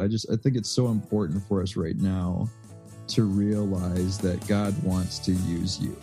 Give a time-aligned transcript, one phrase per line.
[0.00, 2.48] I just I think it's so important for us right now
[3.08, 5.96] to realize that God wants to use you.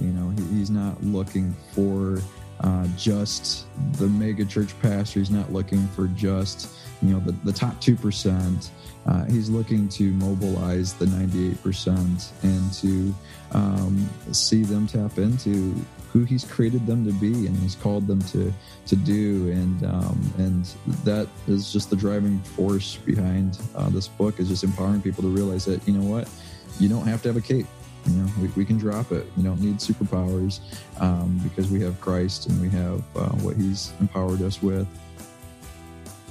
[0.00, 2.20] You know, he, he's not looking for
[2.60, 3.66] uh, just
[3.98, 5.20] the mega church pastor.
[5.20, 6.68] He's not looking for just
[7.02, 8.70] you know the, the top two percent.
[9.06, 13.14] Uh, he's looking to mobilize the 98% and to
[13.52, 15.74] um, see them tap into
[16.14, 18.54] who he's created them to be and he's called them to
[18.86, 19.50] to do.
[19.50, 20.64] And um, and
[21.04, 25.28] that is just the driving force behind uh, this book is just empowering people to
[25.28, 26.30] realize that you know what?
[26.78, 27.66] You don't have to have a cape.
[28.06, 29.26] You know we, we can drop it.
[29.36, 30.60] You don't need superpowers
[31.00, 34.86] um, because we have christ and we have uh, what he's empowered us with.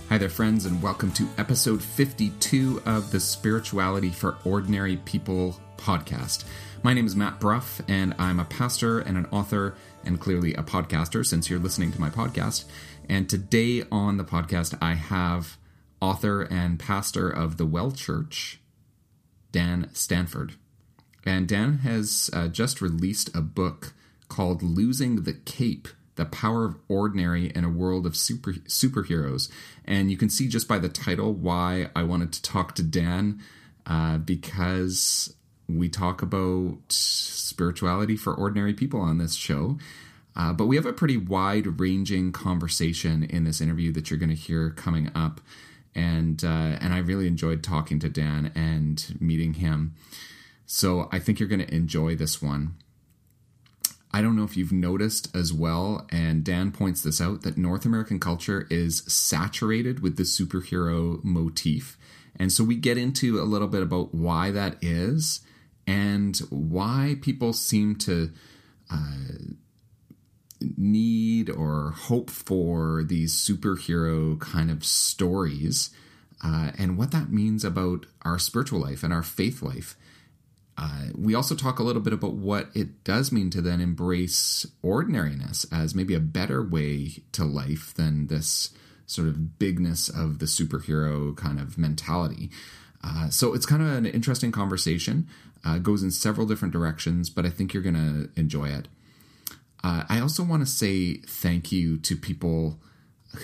[0.08, 6.46] Hi there, friends, and welcome to episode 52 of the Spirituality for Ordinary People podcast.
[6.84, 9.74] My name is Matt Bruff, and I'm a pastor and an author,
[10.04, 12.66] and clearly a podcaster since you're listening to my podcast.
[13.08, 15.56] And today on the podcast, I have
[16.02, 18.60] author and pastor of the Well Church,
[19.54, 20.56] Dan Stanford.
[21.26, 23.94] And Dan has uh, just released a book
[24.28, 29.50] called Losing the Cape the power of ordinary in a world of super superheroes.
[29.86, 33.42] And you can see just by the title why I wanted to talk to Dan,
[33.88, 35.34] uh, because
[35.68, 39.78] we talk about spirituality for ordinary people on this show.
[40.36, 44.30] Uh, but we have a pretty wide ranging conversation in this interview that you're going
[44.30, 45.40] to hear coming up.
[45.96, 49.94] And, uh, and I really enjoyed talking to Dan and meeting him.
[50.66, 52.76] So I think you're going to enjoy this one.
[54.12, 57.84] I don't know if you've noticed as well, and Dan points this out, that North
[57.84, 61.98] American culture is saturated with the superhero motif.
[62.36, 65.42] And so we get into a little bit about why that is
[65.86, 68.32] and why people seem to
[68.92, 69.18] uh,
[70.78, 75.90] need or hope for these superhero kind of stories
[76.44, 79.96] uh, and what that means about our spiritual life and our faith life.
[80.78, 84.66] Uh, we also talk a little bit about what it does mean to then embrace
[84.82, 88.72] ordinariness as maybe a better way to life than this
[89.06, 92.50] sort of bigness of the superhero kind of mentality.
[93.04, 95.28] Uh, so it's kind of an interesting conversation.
[95.66, 98.88] Uh, goes in several different directions, but I think you're going to enjoy it.
[99.84, 102.80] Uh, I also want to say thank you to people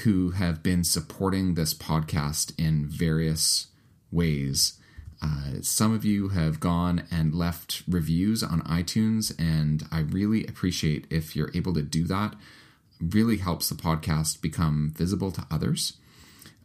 [0.03, 3.67] who have been supporting this podcast in various
[4.11, 4.79] ways.
[5.21, 11.05] Uh, some of you have gone and left reviews on iTunes, and I really appreciate
[11.09, 12.35] if you're able to do that.
[13.01, 15.97] Really helps the podcast become visible to others.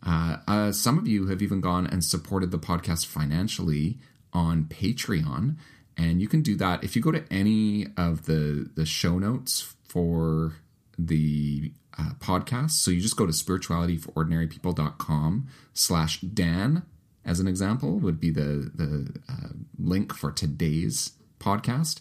[0.07, 3.99] Uh, uh, some of you have even gone and supported the podcast financially
[4.34, 5.56] on Patreon,
[5.97, 9.75] and you can do that if you go to any of the the show notes
[9.84, 10.56] for
[10.99, 12.73] the uh, podcast.
[12.73, 16.83] So you just go to spiritualityforordinarypeople.com slash Dan
[17.25, 22.00] as an example, would be the the uh, link for today's podcast.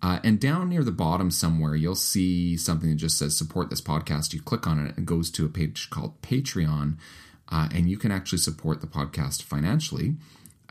[0.00, 3.80] Uh, and down near the bottom somewhere, you'll see something that just says support this
[3.80, 4.32] podcast.
[4.32, 6.96] You click on it, it goes to a page called Patreon,
[7.50, 10.16] uh, and you can actually support the podcast financially.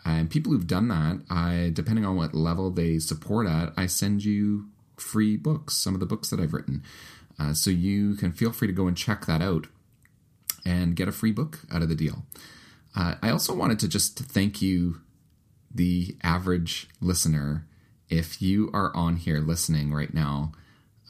[0.03, 4.23] And people who've done that, I, depending on what level they support at, I send
[4.25, 4.67] you
[4.97, 6.83] free books, some of the books that I've written.
[7.39, 9.67] Uh, so you can feel free to go and check that out
[10.65, 12.23] and get a free book out of the deal.
[12.95, 15.01] Uh, I also wanted to just thank you,
[15.73, 17.65] the average listener.
[18.09, 20.51] If you are on here listening right now,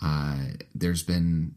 [0.02, 0.38] uh,
[0.76, 1.56] there's been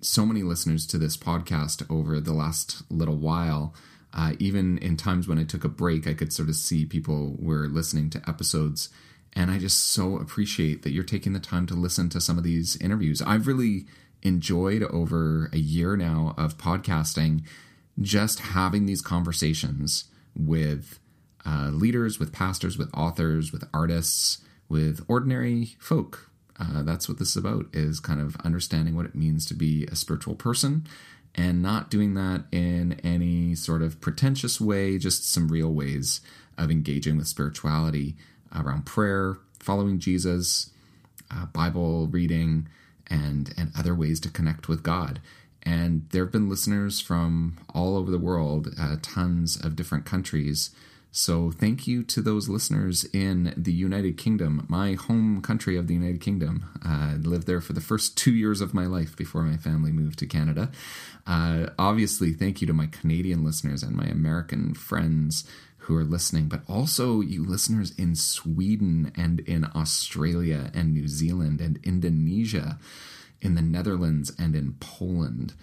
[0.00, 3.74] so many listeners to this podcast over the last little while.
[4.12, 7.36] Uh, even in times when I took a break, I could sort of see people
[7.38, 8.88] were listening to episodes.
[9.34, 12.44] And I just so appreciate that you're taking the time to listen to some of
[12.44, 13.22] these interviews.
[13.22, 13.86] I've really
[14.22, 17.42] enjoyed over a year now of podcasting
[18.00, 20.04] just having these conversations
[20.36, 20.98] with
[21.46, 24.38] uh, leaders, with pastors, with authors, with artists,
[24.68, 26.30] with ordinary folk.
[26.58, 29.86] Uh, that's what this is about is kind of understanding what it means to be
[29.86, 30.86] a spiritual person
[31.34, 36.20] and not doing that in any sort of pretentious way, just some real ways
[36.58, 38.16] of engaging with spirituality
[38.54, 40.70] around prayer, following Jesus,
[41.30, 42.68] uh, Bible reading,
[43.06, 45.20] and and other ways to connect with God.
[45.62, 50.70] And there have been listeners from all over the world, uh, tons of different countries.
[51.12, 55.94] So thank you to those listeners in the United Kingdom, my home country of the
[55.94, 56.66] United Kingdom.
[56.84, 59.90] Uh, I lived there for the first two years of my life before my family
[59.90, 60.70] moved to Canada.
[61.26, 65.44] Uh, obviously, thank you to my Canadian listeners and my American friends
[65.78, 71.60] who are listening, but also you listeners in Sweden and in Australia and New Zealand
[71.60, 72.78] and Indonesia
[73.40, 75.54] in the Netherlands and in Poland.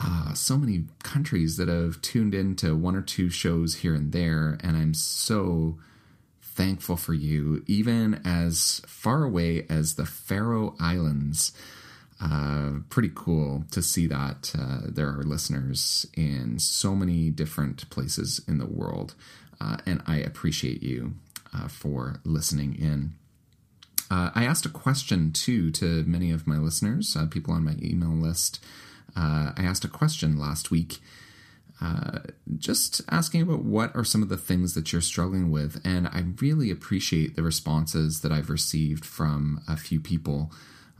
[0.00, 4.58] Uh, so many countries that have tuned into one or two shows here and there,
[4.62, 5.78] and I'm so
[6.42, 11.52] thankful for you, even as far away as the Faroe Islands.
[12.20, 18.40] Uh, pretty cool to see that uh, there are listeners in so many different places
[18.48, 19.14] in the world,
[19.60, 21.14] uh, and I appreciate you
[21.54, 23.14] uh, for listening in.
[24.10, 28.10] Uh, I asked a question too to many of my listeners, people on my email
[28.10, 28.64] list.
[29.16, 31.00] I asked a question last week
[31.80, 32.20] uh,
[32.56, 35.80] just asking about what are some of the things that you're struggling with.
[35.84, 40.52] And I really appreciate the responses that I've received from a few people.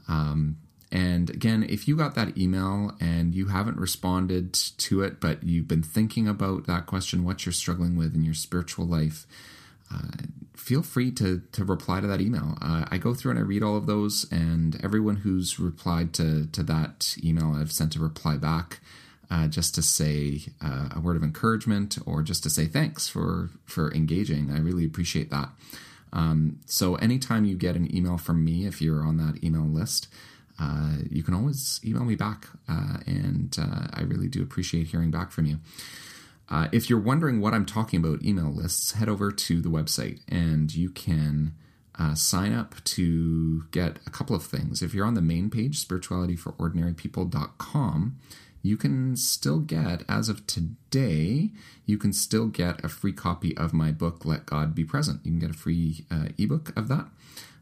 [0.09, 0.59] Um,
[0.91, 5.69] and again, if you got that email and you haven't responded to it, but you've
[5.69, 9.27] been thinking about that question, what you're struggling with in your spiritual life,
[9.93, 12.57] uh, feel free to to reply to that email.
[12.61, 16.47] Uh, I go through and I read all of those, and everyone who's replied to
[16.47, 18.81] to that email, I've sent a reply back
[19.31, 23.51] uh, just to say uh, a word of encouragement or just to say thanks for
[23.67, 24.51] for engaging.
[24.51, 25.51] I really appreciate that.
[26.13, 30.07] Um, so anytime you get an email from me, if you're on that email list,
[30.61, 35.11] uh, you can always email me back, uh, and uh, I really do appreciate hearing
[35.11, 35.59] back from you.
[36.49, 40.21] Uh, if you're wondering what I'm talking about, email lists, head over to the website
[40.29, 41.55] and you can.
[41.97, 44.83] Uh, sign up to get a couple of things.
[44.83, 48.19] If you're on the main page, spiritualityforordinarypeople.com,
[48.65, 51.51] you can still get, as of today,
[51.85, 55.21] you can still get a free copy of my book, Let God Be Present.
[55.23, 57.07] You can get a free uh, ebook of that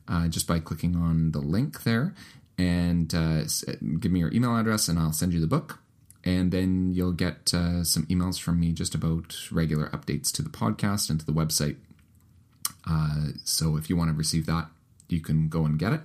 [0.06, 2.14] uh, just by clicking on the link there
[2.56, 3.43] and uh,
[3.99, 5.81] give me your email address and I'll send you the book.
[6.24, 10.50] And then you'll get uh, some emails from me just about regular updates to the
[10.50, 11.76] podcast and to the website.
[12.88, 14.69] Uh, so if you want to receive that,
[15.08, 16.00] you can go and get it.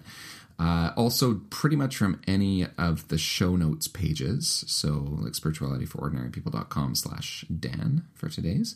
[0.59, 7.45] Uh, also, pretty much from any of the show notes pages, so like spiritualityforordinarypeople.com slash
[7.59, 8.75] Dan for today's,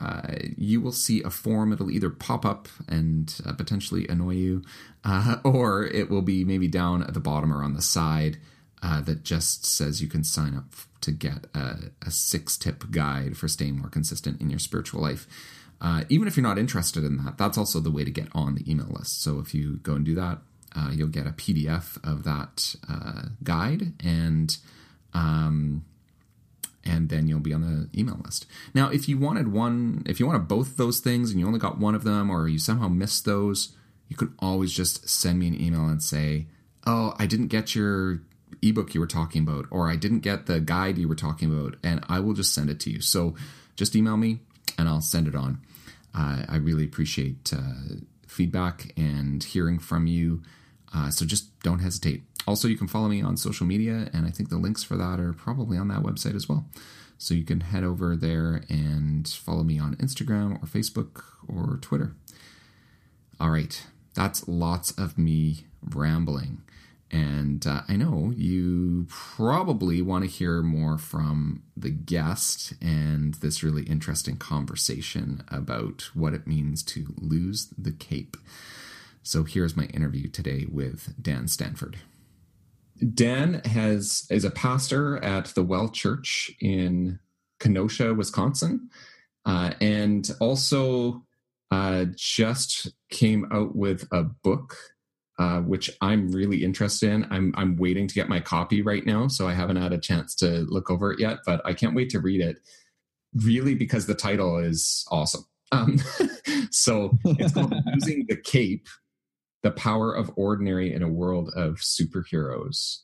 [0.00, 0.22] uh,
[0.56, 1.72] you will see a form.
[1.72, 4.62] It'll either pop up and uh, potentially annoy you,
[5.04, 8.38] uh, or it will be maybe down at the bottom or on the side
[8.84, 10.66] uh, that just says you can sign up
[11.00, 15.26] to get a, a six tip guide for staying more consistent in your spiritual life.
[15.80, 18.54] Uh, even if you're not interested in that, that's also the way to get on
[18.54, 19.22] the email list.
[19.22, 20.38] So if you go and do that,
[20.76, 24.56] uh, you'll get a PDF of that uh, guide, and
[25.14, 25.84] um,
[26.84, 28.46] and then you'll be on the email list.
[28.74, 31.78] Now, if you wanted one, if you wanted both those things, and you only got
[31.78, 33.74] one of them, or you somehow missed those,
[34.08, 36.48] you could always just send me an email and say,
[36.86, 38.20] "Oh, I didn't get your
[38.62, 41.76] ebook you were talking about, or I didn't get the guide you were talking about,"
[41.82, 43.00] and I will just send it to you.
[43.00, 43.34] So,
[43.76, 44.40] just email me,
[44.78, 45.60] and I'll send it on.
[46.14, 47.96] Uh, I really appreciate uh,
[48.26, 50.42] feedback and hearing from you.
[50.94, 52.22] Uh, so just don't hesitate.
[52.46, 55.18] Also, you can follow me on social media, and I think the links for that
[55.18, 56.66] are probably on that website as well.
[57.16, 62.14] So you can head over there and follow me on Instagram or Facebook or Twitter.
[63.40, 63.82] All right,
[64.14, 66.62] that's lots of me rambling.
[67.14, 73.62] And uh, I know you probably want to hear more from the guest and this
[73.62, 78.36] really interesting conversation about what it means to lose the cape.
[79.22, 81.98] So here's my interview today with Dan Stanford.
[83.14, 87.20] Dan has is a pastor at the Well Church in
[87.60, 88.90] Kenosha, Wisconsin,
[89.46, 91.22] uh, and also
[91.70, 94.76] uh, just came out with a book
[95.38, 97.26] uh, which I'm really interested in.
[97.30, 100.34] I'm I'm waiting to get my copy right now, so I haven't had a chance
[100.36, 102.58] to look over it yet, but I can't wait to read it.
[103.44, 105.44] Really, because the title is awesome.
[105.72, 105.98] Um,
[106.70, 108.86] so it's called "Losing the Cape:
[109.62, 112.98] the power of ordinary in a world of superheroes.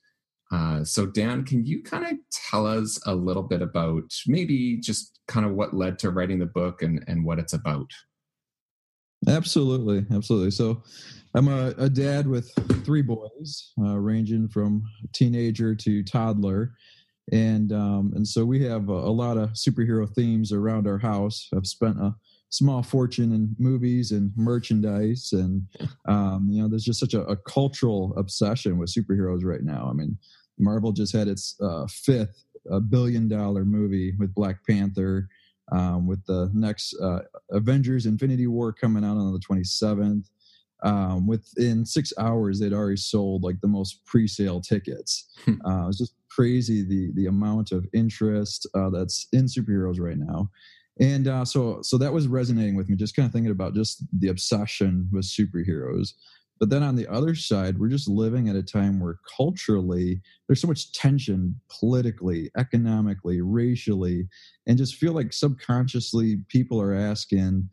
[0.52, 5.20] Uh, so, Dan, can you kind of tell us a little bit about maybe just
[5.28, 7.90] kind of what led to writing the book and, and what it's about?
[9.28, 10.06] Absolutely.
[10.14, 10.50] Absolutely.
[10.50, 10.82] So,
[11.34, 12.50] I'm a, a dad with
[12.84, 16.72] three boys, uh, ranging from teenager to toddler.
[17.32, 21.48] And um, and so we have a, a lot of superhero themes around our house.
[21.54, 22.16] I've spent a
[22.50, 25.62] small fortune in movies and merchandise and
[26.08, 29.92] um, you know there's just such a, a, cultural obsession with superheroes right now i
[29.92, 30.18] mean
[30.58, 35.28] marvel just had its uh, fifth a billion dollar movie with black panther
[35.70, 40.28] um, with the next uh, avengers infinity war coming out on the 27th
[40.82, 45.28] um, within six hours they'd already sold like the most pre-sale tickets.
[45.44, 45.54] Hmm.
[45.64, 50.50] uh, it's just crazy the the amount of interest uh, that's in superheroes right now.
[50.98, 54.04] And uh, so so that was resonating with me just kind of thinking about just
[54.18, 56.12] the obsession with superheroes
[56.60, 60.60] But then on the other side, we're just living at a time where culturally there's
[60.60, 64.28] so much tension politically, economically, racially,
[64.66, 67.68] and just feel like subconsciously people are asking,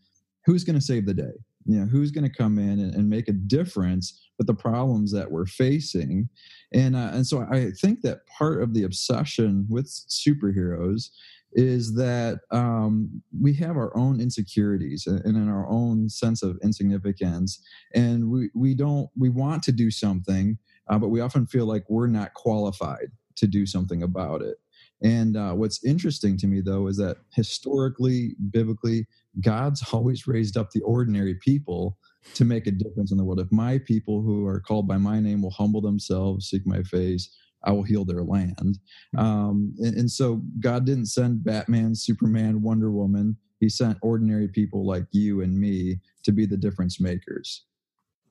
[0.46, 1.34] who's going to save the day?
[1.66, 5.12] You know, who's going to come in and, and, make a difference with the problems
[5.12, 6.30] that we're facing?
[6.72, 11.10] And uh, and so I think that part of the obsession with superheroes
[11.54, 17.62] is that um, we have our own insecurities and in our own sense of insignificance
[17.96, 20.58] and we, we don't we want to do something
[20.90, 24.58] uh, but we often feel like we're not qualified to do something about it.
[25.02, 29.06] And uh, what's interesting to me though is that historically biblically
[29.42, 31.98] god's always raised up the ordinary people
[32.34, 33.40] to make a difference in the world.
[33.40, 37.30] If my people who are called by my name will humble themselves seek my face
[37.68, 38.80] I will heal their land.
[39.14, 39.20] Hmm.
[39.20, 43.38] Um, and, and so God didn't send Batman, Superman, Wonder Woman.
[43.60, 47.66] He sent ordinary people like you and me to be the difference makers.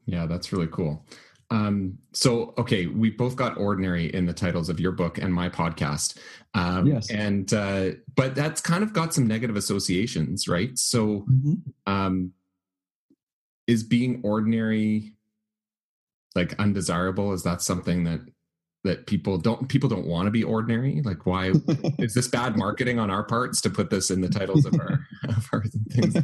[0.06, 1.04] Yeah, that's really cool.
[1.50, 5.48] Um, so, okay, we both got ordinary in the titles of your book and my
[5.48, 6.18] podcast.
[6.54, 7.10] Um, yes.
[7.10, 10.76] And, uh, but that's kind of got some negative associations, right?
[10.76, 11.54] So, mm-hmm.
[11.86, 12.32] um,
[13.66, 15.12] is being ordinary
[16.36, 17.32] like undesirable?
[17.32, 18.20] Is that something that
[18.86, 21.02] that people don't people don't want to be ordinary?
[21.02, 21.52] Like why
[21.98, 25.06] is this bad marketing on our parts to put this in the titles of our
[25.36, 26.14] of our things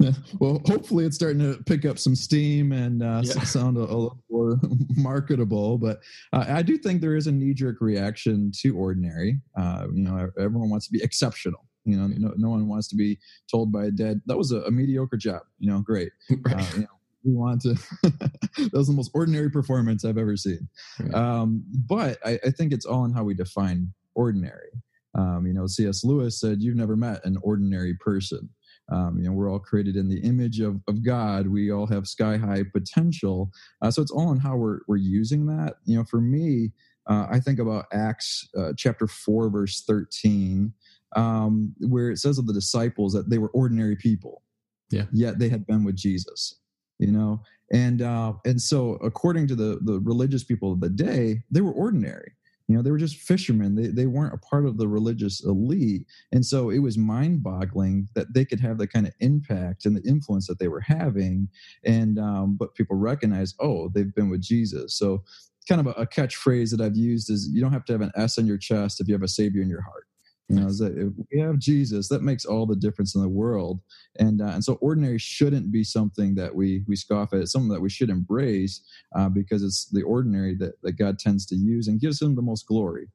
[0.40, 3.42] well hopefully it's starting to pick up some steam and uh, yeah.
[3.42, 4.58] sound a, a, little more
[4.96, 6.00] marketable but
[6.32, 9.40] uh, i do think there is a knee-jerk reaction to ordinary.
[9.56, 11.64] Uh, you know everyone wants to be exceptional.
[11.84, 13.18] You know no, no one wants to be
[13.50, 15.42] told by a dead that was a, a mediocre job.
[15.58, 16.12] You know great.
[16.30, 16.56] Right.
[16.56, 16.95] Uh, you know,
[17.26, 17.76] we want to.
[18.56, 20.66] That was the most ordinary performance i've ever seen.
[21.12, 24.70] Um, but I, I, think it's all in how we define ordinary.
[25.14, 28.48] Um, you know cs lewis said you've never met an ordinary person.
[28.90, 31.48] Um, you know we're all created in the image of, of god.
[31.48, 33.50] We all have sky high potential.
[33.82, 35.74] Uh, so it's all in how we're, we're using that.
[35.84, 36.72] You know for me
[37.08, 40.72] uh, i think about acts uh, chapter 4 verse 13
[41.14, 44.42] um, where it says of the disciples that they were ordinary people
[44.90, 45.04] yeah.
[45.12, 46.56] yet they had been with jesus
[46.98, 47.42] you know?
[47.72, 51.72] And uh, and so according to the the religious people of the day they were
[51.72, 52.32] ordinary.
[52.68, 53.76] You know they were just fishermen.
[53.76, 56.04] They, they weren't a part of the religious elite.
[56.32, 59.96] And so it was mind boggling that they could have the kind of impact and
[59.96, 61.48] the influence that they were having.
[61.84, 64.96] And um, but people recognize oh they've been with jesus.
[64.98, 65.22] So
[65.68, 68.12] kind of a, a catchphrase that i've used is you don't have to have an
[68.16, 70.06] s on your chest if you have a savior in your heart
[70.48, 73.80] you know, that if we have Jesus, that makes all the difference in the world.
[74.18, 77.40] And uh, and so ordinary shouldn't be something that we we scoff at.
[77.40, 78.80] It's something that we should embrace
[79.14, 82.42] uh, because it's the ordinary that, that God tends to use and gives him the
[82.42, 83.08] most glory.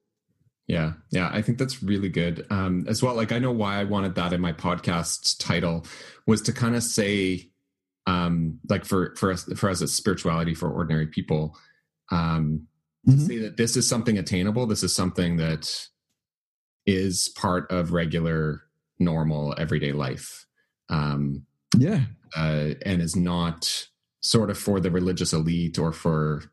[0.68, 3.16] Yeah, yeah, I think that's really good um, as well.
[3.16, 5.86] Like I know why I wanted that in my podcast title
[6.28, 7.50] was to kind of say,
[8.08, 11.58] um, like for for us for us as spirituality for ordinary people,
[12.12, 12.68] um,
[13.08, 13.20] mm-hmm.
[13.20, 14.66] to say that this is something attainable.
[14.66, 15.88] This is something that
[16.86, 18.64] is part of regular,
[19.00, 20.46] normal, everyday life.
[20.90, 21.46] Um,
[21.78, 22.02] yeah.
[22.36, 23.88] Uh, and is not
[24.22, 26.44] sort of for the religious elite or for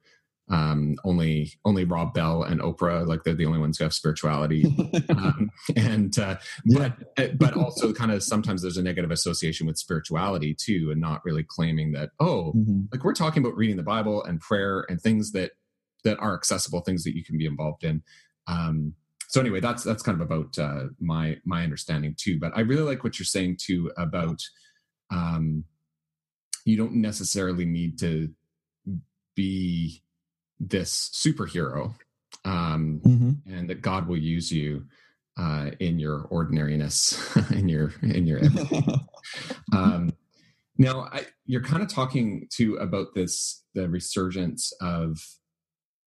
[0.51, 4.65] um, only only Rob Bell and Oprah, like they're the only ones who have spirituality,
[5.11, 7.25] um, and uh, but yeah.
[7.25, 11.25] Uh, but also kind of sometimes there's a negative association with spirituality too, and not
[11.25, 12.83] really claiming that oh, mm-hmm.
[12.93, 15.53] like we're talking about reading the Bible and prayer and things that
[16.05, 18.03] that are accessible, things that you can be involved in.
[18.47, 18.95] Um,
[19.29, 22.39] so anyway, that's that's kind of about uh, my my understanding too.
[22.39, 24.41] But I really like what you're saying too about
[25.11, 25.65] um,
[26.65, 28.31] you don't necessarily need to
[29.35, 30.03] be
[30.59, 31.95] this superhero,
[32.47, 33.31] um, mm-hmm.
[33.55, 34.87] and that God will use you
[35.39, 38.41] uh, in your ordinariness, in your in your.
[39.75, 40.11] um,
[40.79, 45.19] now, I, you're kind of talking to about this the resurgence of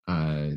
[0.09, 0.51] uh,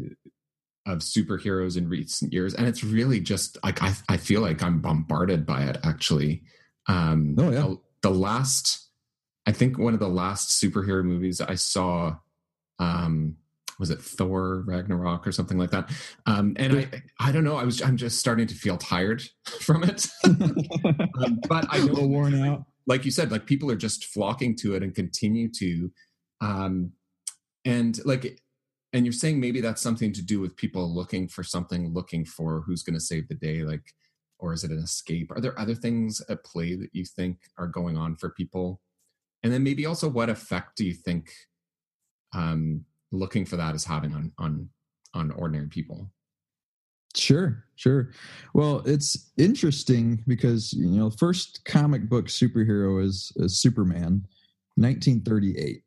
[0.86, 4.82] of superheroes in recent years and it's really just like i, I feel like i'm
[4.82, 6.44] bombarded by it actually
[6.88, 7.62] um oh, yeah.
[7.62, 8.90] the, the last
[9.46, 12.16] i think one of the last superhero movies i saw
[12.80, 13.38] um
[13.80, 15.90] was it Thor Ragnarok or something like that?
[16.25, 17.58] Um, and I, I don't know.
[17.58, 19.24] I was, I'm just starting to feel tired
[19.60, 20.08] from it.
[20.25, 22.66] um, but I know, worn out.
[22.86, 25.92] Like you said, like people are just flocking to it and continue to.
[26.42, 26.92] Um,
[27.66, 28.42] and like
[28.94, 32.62] and you're saying maybe that's something to do with people looking for something looking for
[32.62, 33.84] who's going to save the day like
[34.44, 35.32] or is it an escape?
[35.32, 38.82] Are there other things at play that you think are going on for people?
[39.42, 41.32] And then maybe also what effect do you think
[42.36, 44.70] um, looking for that is having on on
[45.14, 46.12] on ordinary people?
[47.16, 48.12] Sure sure.
[48.54, 54.26] Well it's interesting because you know first comic book superhero is, is superman
[54.76, 55.84] 1938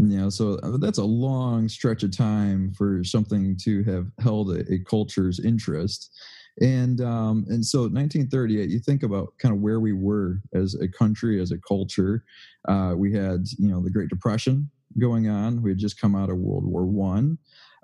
[0.00, 4.60] Know, so uh, that's a long stretch of time for something to have held a,
[4.72, 6.10] a culture's interest.
[6.58, 10.88] And um, and so 1938, you think about kind of where we were as a
[10.88, 12.24] country, as a culture.
[12.66, 15.60] Uh, we had you know the Great Depression going on.
[15.60, 17.36] We had just come out of World War One.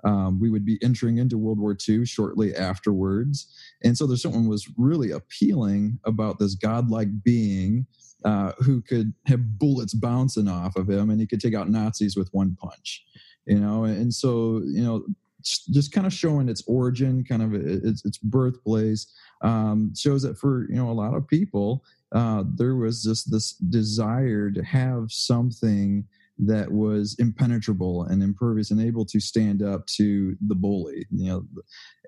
[0.03, 3.47] Um, we would be entering into World War II shortly afterwards.
[3.83, 7.87] And so there's something was really appealing about this godlike being
[8.25, 12.15] uh, who could have bullets bouncing off of him and he could take out Nazis
[12.15, 13.03] with one punch,
[13.45, 13.83] you know?
[13.83, 15.05] And so, you know,
[15.43, 20.67] just kind of showing its origin, kind of its, its birthplace, um, shows that for,
[20.69, 26.05] you know, a lot of people, uh, there was just this desire to have something
[26.39, 31.43] that was impenetrable and impervious and able to stand up to the bully you know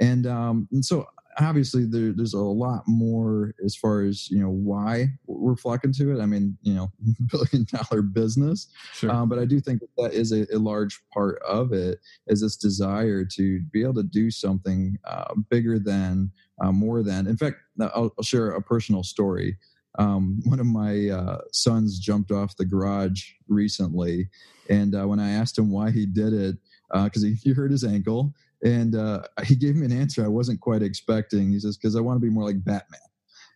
[0.02, 1.08] and um and so
[1.40, 6.16] obviously there, there's a lot more as far as you know why we're flocking to
[6.16, 6.22] it.
[6.22, 6.92] I mean you know
[7.32, 8.68] billion dollar business.
[8.94, 9.12] Sure.
[9.12, 12.42] um, but i do think that, that is a, a, large part of it is
[12.42, 16.32] this desire to be able to do something uh, bigger than
[16.62, 17.28] uh, more than.
[17.28, 19.58] In fact I'll, I'll share a personal story.
[19.98, 24.30] Um, one of my uh, sons jumped off the garage recently,
[24.70, 26.58] and uh, when I asked him why he did it,
[26.92, 30.30] because uh, he, he hurt his ankle, and uh, he gave me an answer I
[30.30, 31.52] wasn't quite expecting.
[31.52, 33.00] He says, "Because I want to be more like Batman."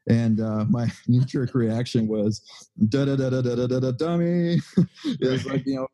[0.10, 2.41] And uh, my knee jerk reaction was,
[2.89, 4.60] "Da da da da da da da dummy."
[5.05, 5.88] it was like you know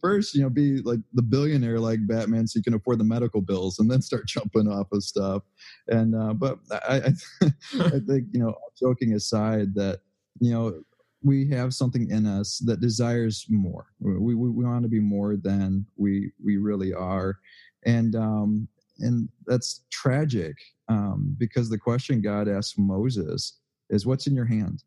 [0.00, 3.40] first, you know, be like the billionaire like Batman, so you can afford the medical
[3.40, 5.42] bills, and then start jumping off of stuff.
[5.88, 6.96] And uh, but I,
[7.42, 10.00] I, I think you know, joking aside, that
[10.40, 10.80] you know,
[11.22, 13.86] we have something in us that desires more.
[14.00, 17.38] We we, we want to be more than we we really are,
[17.86, 20.56] and um, and that's tragic
[20.88, 24.82] um, because the question God asked Moses is, "What's in your hand?"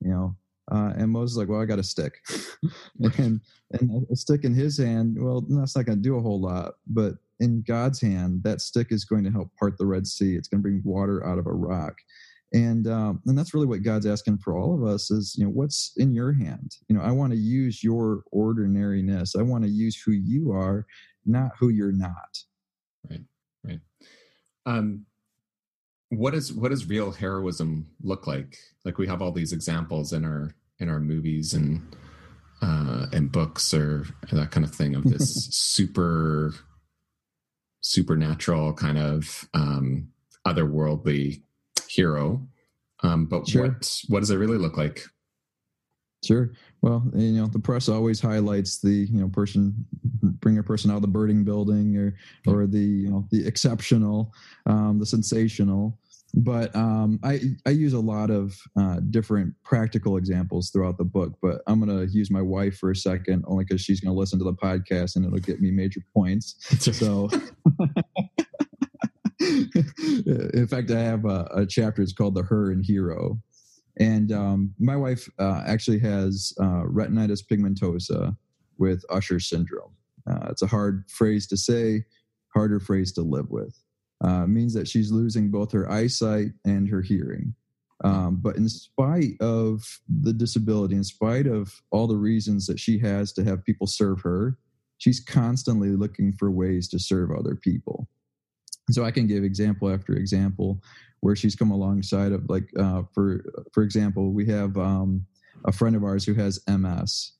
[0.00, 0.36] You know,
[0.70, 2.14] uh, and Moses is like, well, I got a stick,
[3.18, 3.40] and
[3.72, 5.16] and a stick in his hand.
[5.18, 8.88] Well, that's not going to do a whole lot, but in God's hand, that stick
[8.90, 10.34] is going to help part the Red Sea.
[10.34, 11.96] It's going to bring water out of a rock,
[12.52, 15.50] and um, and that's really what God's asking for all of us is, you know,
[15.50, 16.76] what's in your hand.
[16.88, 19.36] You know, I want to use your ordinariness.
[19.36, 20.86] I want to use who you are,
[21.28, 22.38] not who you're not.
[23.08, 23.24] Right.
[23.64, 23.80] Right.
[24.66, 25.06] Um,
[26.10, 30.24] what is what does real heroism look like like we have all these examples in
[30.24, 31.96] our in our movies and
[32.62, 36.54] uh and books or that kind of thing of this super
[37.80, 40.08] supernatural kind of um
[40.46, 41.42] otherworldly
[41.88, 42.40] hero
[43.02, 43.68] um but sure.
[43.68, 45.04] what what does it really look like
[46.24, 46.50] Sure.
[46.82, 49.86] Well, you know, the press always highlights the you know person
[50.22, 54.32] bring a person out of the birding building or or the you know the exceptional,
[54.66, 55.98] um, the sensational.
[56.34, 61.34] But um, I I use a lot of uh, different practical examples throughout the book.
[61.40, 64.18] But I'm going to use my wife for a second, only because she's going to
[64.18, 66.56] listen to the podcast and it'll get me major points.
[66.80, 67.28] so.
[69.40, 72.02] in fact, I have a, a, chapter.
[72.02, 73.38] It's called "The Her and Hero,"
[73.98, 78.36] And um, my wife uh, actually has uh, retinitis pigmentosa
[78.78, 79.92] with Usher syndrome.
[80.28, 82.04] Uh, it's a hard phrase to say,
[82.54, 83.76] harder phrase to live with.
[84.22, 87.54] Uh, means that she's losing both her eyesight and her hearing.
[88.04, 92.98] Um, but in spite of the disability, in spite of all the reasons that she
[93.00, 94.56] has to have people serve her,
[94.98, 98.08] she's constantly looking for ways to serve other people.
[98.90, 100.82] So I can give example after example
[101.20, 105.26] where she's come alongside of like uh, for for example we have um,
[105.64, 107.32] a friend of ours who has ms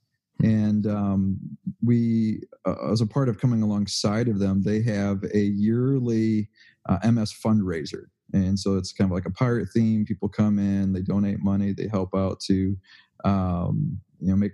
[0.42, 1.38] and um,
[1.82, 6.48] we uh, as a part of coming alongside of them they have a yearly
[6.88, 8.04] uh, ms fundraiser.
[8.34, 10.04] And so it's kind of like a pirate theme.
[10.04, 12.76] People come in they donate money they help out to
[13.24, 14.52] um, you know make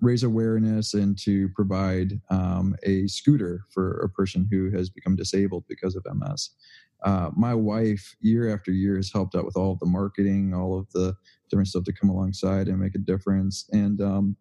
[0.00, 5.64] raise awareness and to provide um, a scooter for a person who has become disabled
[5.68, 6.50] because of ms
[7.04, 10.78] uh, my wife year after year has helped out with all of the marketing all
[10.78, 11.14] of the
[11.50, 13.68] different stuff to come alongside and make a difference.
[13.72, 14.36] And um,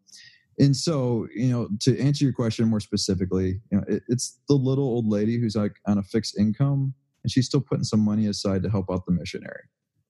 [0.58, 4.56] and so you know to answer your question more specifically you know it, it's the
[4.56, 6.94] little old lady who's like on a fixed income
[7.24, 9.64] and she's still putting some money aside to help out the missionary.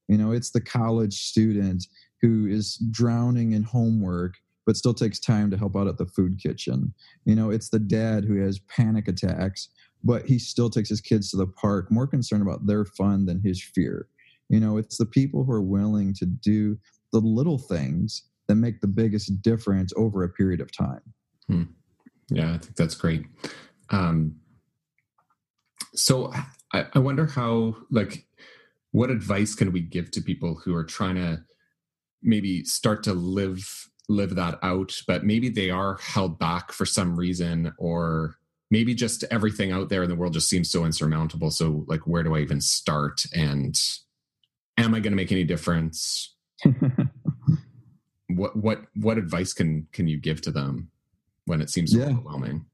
[0.08, 1.86] You know it's the college student
[2.22, 6.40] who is drowning in homework but still takes time to help out at the food
[6.42, 6.94] kitchen.
[7.26, 9.70] You know it's the dad who has panic attacks
[10.04, 13.42] but he still takes his kids to the park more concerned about their fun than
[13.42, 14.08] his fear.
[14.50, 16.78] You know it's the people who are willing to do
[17.12, 21.02] the little things that make the biggest difference over a period of time.
[21.48, 21.64] Hmm.
[22.30, 23.26] yeah i think that's great.
[23.92, 24.38] Um,
[25.94, 26.34] so
[26.74, 28.26] I, I wonder how like
[28.92, 31.44] what advice can we give to people who are trying to
[32.22, 37.16] maybe start to live live that out, but maybe they are held back for some
[37.16, 38.38] reason, or
[38.72, 41.52] maybe just everything out there in the world just seems so insurmountable.
[41.52, 43.26] So, like, where do I even start?
[43.34, 43.80] And
[44.78, 46.36] am I going to make any difference?
[48.28, 50.90] what what what advice can can you give to them
[51.46, 52.06] when it seems yeah.
[52.06, 52.66] overwhelming?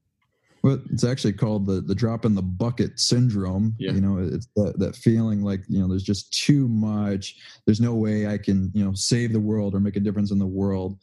[0.64, 3.76] Well, it's actually called the the drop in the bucket syndrome.
[3.80, 3.94] Yeah.
[3.94, 7.36] You know, it's that, that feeling like, you know, there's just too much.
[7.66, 10.40] There's no way I can, you know, save the world or make a difference in
[10.40, 11.00] the world.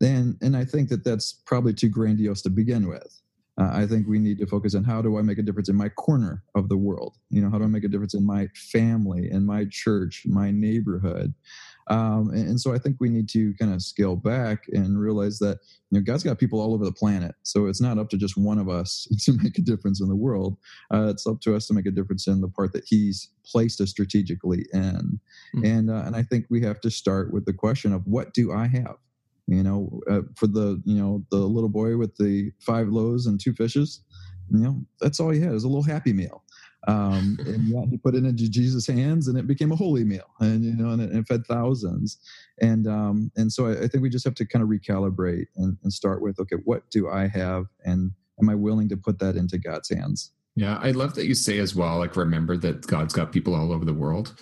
[0.00, 3.20] And and I think that that's probably too grandiose to begin with.
[3.60, 5.76] Uh, I think we need to focus on how do I make a difference in
[5.76, 7.18] my corner of the world?
[7.28, 10.50] You know, how do I make a difference in my family, in my church, my
[10.50, 11.34] neighborhood?
[11.88, 15.38] Um, and, and, so I think we need to kind of scale back and realize
[15.40, 15.58] that
[15.90, 18.36] you know God's got people all over the planet, so it's not up to just
[18.36, 20.56] one of us to make a difference in the world.
[20.92, 23.80] Uh, it's up to us to make a difference in the part that He's placed
[23.80, 25.20] us strategically in,
[25.56, 25.64] mm-hmm.
[25.64, 28.52] and uh, and I think we have to start with the question of what do
[28.52, 28.96] I have?
[29.48, 33.40] You know uh, for the you know the little boy with the five loaves and
[33.40, 34.02] two fishes
[34.50, 35.52] you know that's all he had.
[35.52, 36.42] Was a little happy meal
[36.88, 40.28] um, and yeah, he put it into jesus hands and it became a holy meal
[40.40, 42.18] and you know and it, it fed thousands.
[42.60, 45.76] And um, and so I, I, think we just have to kind of recalibrate and,
[45.82, 47.66] and start with okay what do i have?
[47.84, 50.32] And am i willing to put that into god's hands?
[50.56, 53.72] Yeah i love that you say as well like remember that god's got people all
[53.72, 54.34] over the world.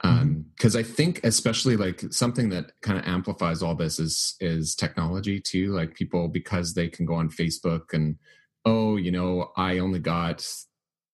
[0.00, 0.90] Um because mm-hmm.
[0.90, 5.72] i think especially like something that kind of amplifies all this is is technology too
[5.72, 8.16] like people because they can go on facebook and
[8.64, 10.46] oh you know i only got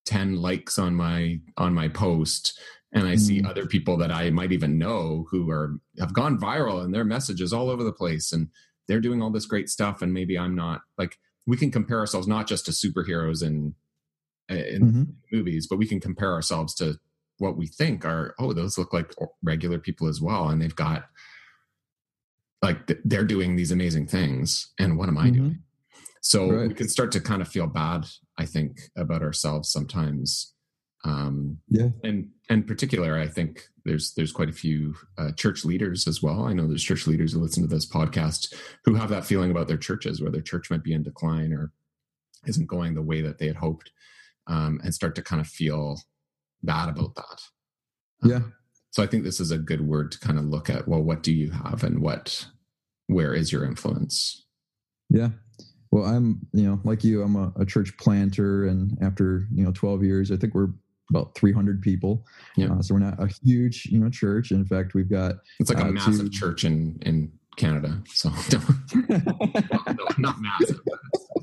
[0.06, 2.58] 10 likes on my on my post
[2.92, 3.20] and i mm.
[3.20, 7.04] see other people that i might even know who are have gone viral and their
[7.04, 8.48] messages all over the place and
[8.88, 12.26] they're doing all this great stuff and maybe i'm not like we can compare ourselves
[12.26, 13.74] not just to superheroes in
[14.48, 15.02] in mm-hmm.
[15.32, 16.98] movies but we can compare ourselves to
[17.38, 21.04] what we think are oh those look like regular people as well and they've got
[22.60, 25.36] like they're doing these amazing things and what am i mm-hmm.
[25.36, 25.58] doing
[26.22, 26.68] so right.
[26.68, 28.06] we can start to kind of feel bad
[28.38, 30.54] i think about ourselves sometimes
[31.04, 36.08] um yeah and and particular i think there's there's quite a few uh, church leaders
[36.08, 38.54] as well i know there's church leaders who listen to this podcast
[38.85, 41.72] who have that feeling about their churches where their church might be in decline or
[42.46, 43.90] isn't going the way that they had hoped
[44.46, 46.00] um, and start to kind of feel
[46.62, 47.42] bad about that.
[48.24, 48.37] Yeah.
[48.37, 48.52] Um,
[48.90, 50.87] so I think this is a good word to kind of look at.
[50.87, 52.46] Well, what do you have, and what,
[53.06, 54.44] where is your influence?
[55.08, 55.30] Yeah.
[55.92, 59.72] Well, I'm, you know, like you, I'm a, a church planter, and after you know
[59.72, 60.70] 12 years, I think we're
[61.11, 62.26] about 300 people.
[62.57, 62.72] Yeah.
[62.72, 64.50] Uh, so we're not a huge, you know, church.
[64.50, 68.02] In fact, we've got it's like a uh, massive two, church in in Canada.
[68.09, 68.31] So
[70.18, 70.81] not massive.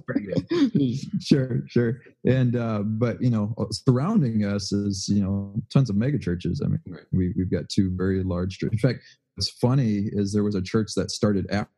[1.21, 2.01] sure, sure.
[2.25, 6.61] And uh, but you know, surrounding us is you know tons of mega churches.
[6.65, 7.03] I mean, right.
[7.11, 8.79] we we've got two very large churches.
[8.83, 9.03] In fact,
[9.35, 11.71] what's funny is there was a church that started after,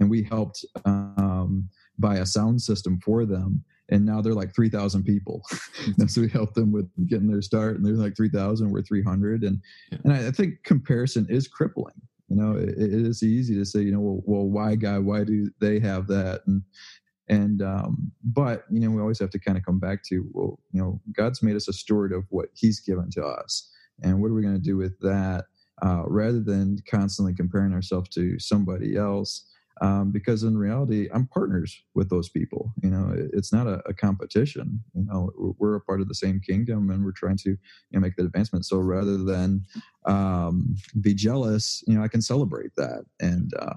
[0.00, 1.09] and we helped um,
[2.00, 3.64] buy a sound system for them.
[3.92, 5.42] And now they're like 3,000 people.
[5.98, 9.42] and so we helped them with getting their start, and they're like 3,000, we're 300.
[9.42, 9.60] And,
[9.90, 9.98] yeah.
[10.04, 11.94] and I, I think comparison is crippling
[12.30, 15.24] you know it, it is easy to say you know well, well, why guy why
[15.24, 16.62] do they have that and
[17.28, 20.58] and um, but you know we always have to kind of come back to well
[20.72, 23.70] you know god's made us a steward of what he's given to us
[24.02, 25.44] and what are we going to do with that
[25.82, 29.46] uh, rather than constantly comparing ourselves to somebody else
[29.80, 33.80] um, because in reality i'm partners with those people you know it, it's not a,
[33.86, 37.50] a, competition you know we're a part of the same kingdom and we're trying to
[37.50, 37.58] you
[37.92, 39.64] know, make that advancement so rather than
[40.06, 43.74] um, be jealous you know i can celebrate that and uh,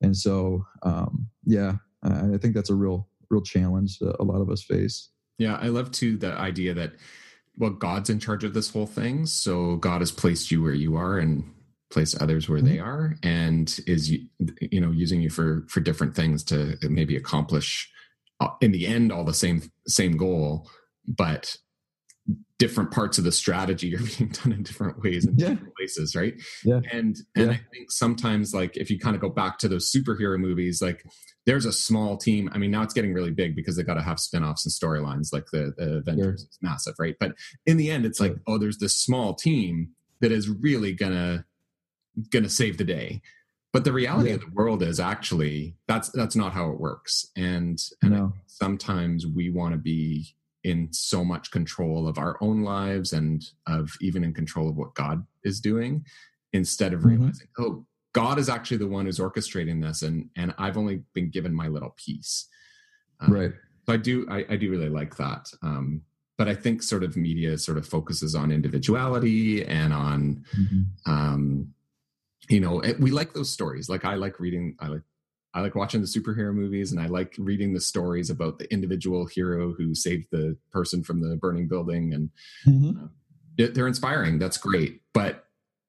[0.00, 4.50] and so um, yeah I think that's a real real challenge that a lot of
[4.50, 5.08] us face.
[5.38, 6.92] Yeah, I love too the idea that
[7.56, 10.96] well, God's in charge of this whole thing, so God has placed you where you
[10.96, 11.52] are and
[11.94, 12.68] placed others where mm-hmm.
[12.68, 17.90] they are, and is you know using you for for different things to maybe accomplish
[18.40, 20.68] uh, in the end all the same same goal,
[21.06, 21.56] but
[22.58, 25.50] different parts of the strategy are being done in different ways in yeah.
[25.50, 27.50] different places right yeah and and yeah.
[27.50, 31.04] i think sometimes like if you kind of go back to those superhero movies like
[31.44, 34.02] there's a small team i mean now it's getting really big because they got to
[34.02, 36.48] have spin-offs and storylines like the, the avengers sure.
[36.48, 37.32] is massive right but
[37.66, 41.44] in the end it's like oh there's this small team that is really gonna
[42.30, 43.20] gonna save the day
[43.72, 44.36] but the reality yeah.
[44.36, 48.32] of the world is actually that's that's not how it works and and no.
[48.46, 53.92] sometimes we want to be in so much control of our own lives and of
[54.00, 56.04] even in control of what God is doing
[56.54, 57.10] instead of mm-hmm.
[57.10, 61.30] realizing, oh, God is actually the one who's orchestrating this and and I've only been
[61.30, 62.48] given my little piece.
[63.20, 63.52] Um, right.
[63.86, 65.48] So I do I, I, do really like that.
[65.62, 66.02] Um,
[66.38, 71.12] but I think sort of media sort of focuses on individuality and on mm-hmm.
[71.12, 71.74] um,
[72.48, 73.88] you know, we like those stories.
[73.88, 75.02] Like I like reading I like
[75.54, 79.26] I like watching the superhero movies and I like reading the stories about the individual
[79.26, 82.30] hero who saved the person from the burning building and
[82.66, 83.04] mm-hmm.
[83.04, 84.38] uh, they're inspiring.
[84.40, 85.00] That's great.
[85.12, 85.44] But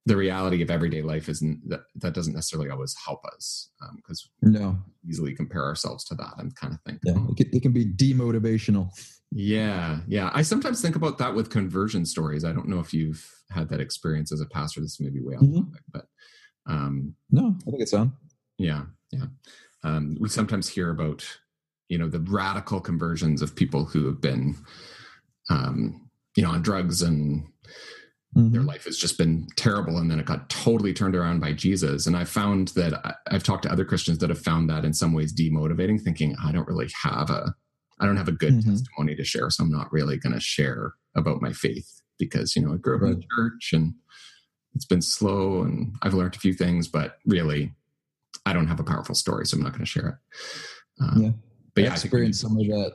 [0.06, 4.52] the reality of everyday life isn't that that doesn't necessarily always help us because um,
[4.52, 7.28] no easily compare ourselves to that and kind of think yeah, oh.
[7.32, 8.90] it, can, it can be demotivational
[9.32, 13.28] yeah yeah i sometimes think about that with conversion stories i don't know if you've
[13.50, 15.64] had that experience as a pastor this may be way off mm-hmm.
[15.64, 16.06] topic but
[16.68, 18.12] um no i think it's on
[18.58, 19.26] yeah yeah
[19.84, 21.26] um we sometimes hear about
[21.90, 24.56] you know the radical conversions of people who have been
[25.50, 27.46] um you know on drugs and
[28.38, 28.52] Mm-hmm.
[28.52, 32.06] Their life has just been terrible, and then it got totally turned around by Jesus.
[32.06, 34.94] And I found that I, I've talked to other Christians that have found that in
[34.94, 37.56] some ways demotivating, thinking I don't really have a,
[38.00, 38.72] I don't have a good mm-hmm.
[38.72, 42.62] testimony to share, so I'm not really going to share about my faith because you
[42.62, 43.14] know I grew up right.
[43.14, 43.94] in church and
[44.76, 47.74] it's been slow, and I've learned a few things, but really,
[48.46, 51.04] I don't have a powerful story, so I'm not going to share it.
[51.04, 51.32] Uh, yeah,
[51.74, 52.94] but yeah, I experienced some of that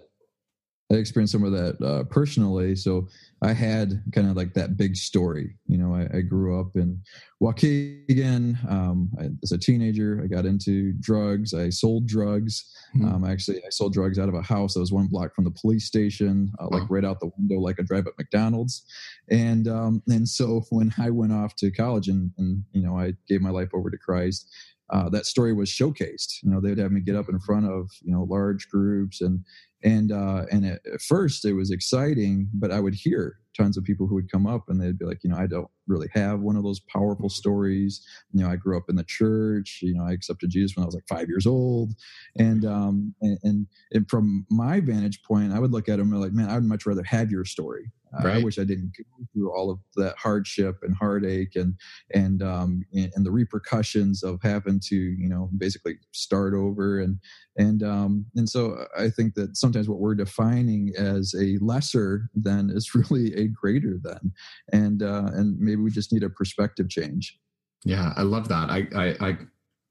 [0.90, 2.74] I experienced some of that uh, personally.
[2.74, 3.08] So
[3.42, 5.56] I had kind of like that big story.
[5.66, 7.00] You know, I, I grew up in
[7.40, 8.70] Waukegan.
[8.70, 11.54] Um, I, as a teenager, I got into drugs.
[11.54, 12.70] I sold drugs.
[12.96, 13.14] Mm-hmm.
[13.14, 15.52] Um, actually, I sold drugs out of a house that was one block from the
[15.52, 18.84] police station, uh, like right out the window, like a drive at McDonald's.
[19.30, 23.14] And um, and so when I went off to college and and you know I
[23.28, 24.48] gave my life over to Christ.
[24.92, 26.42] Uh, that story was showcased.
[26.42, 29.44] You know, they'd have me get up in front of you know large groups and
[29.82, 34.06] and uh, and at, first it was exciting, but I would hear tons of people
[34.06, 36.56] who would come up and they'd be like, you know, I don't really have one
[36.56, 38.04] of those powerful stories.
[38.32, 39.80] You know, I grew up in the church.
[39.82, 41.94] You know, I accepted Jesus when I was like five years old,
[42.38, 46.20] and um, and, and, and from my vantage point, I would look at them and
[46.20, 47.90] be like, man, I would much rather have your story.
[48.12, 48.38] Right.
[48.38, 51.74] I wish I didn't go through all of that hardship and heartache and
[52.12, 57.18] and um and the repercussions of having to you know basically start over and
[57.56, 62.70] and um and so I think that sometimes what we're defining as a lesser than
[62.70, 64.32] is really a greater than
[64.72, 67.38] and uh and maybe we just need a perspective change.
[67.84, 68.70] Yeah, I love that.
[68.70, 69.38] I I, I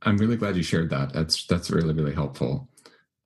[0.01, 1.13] I'm really glad you shared that.
[1.13, 2.69] That's that's really really helpful.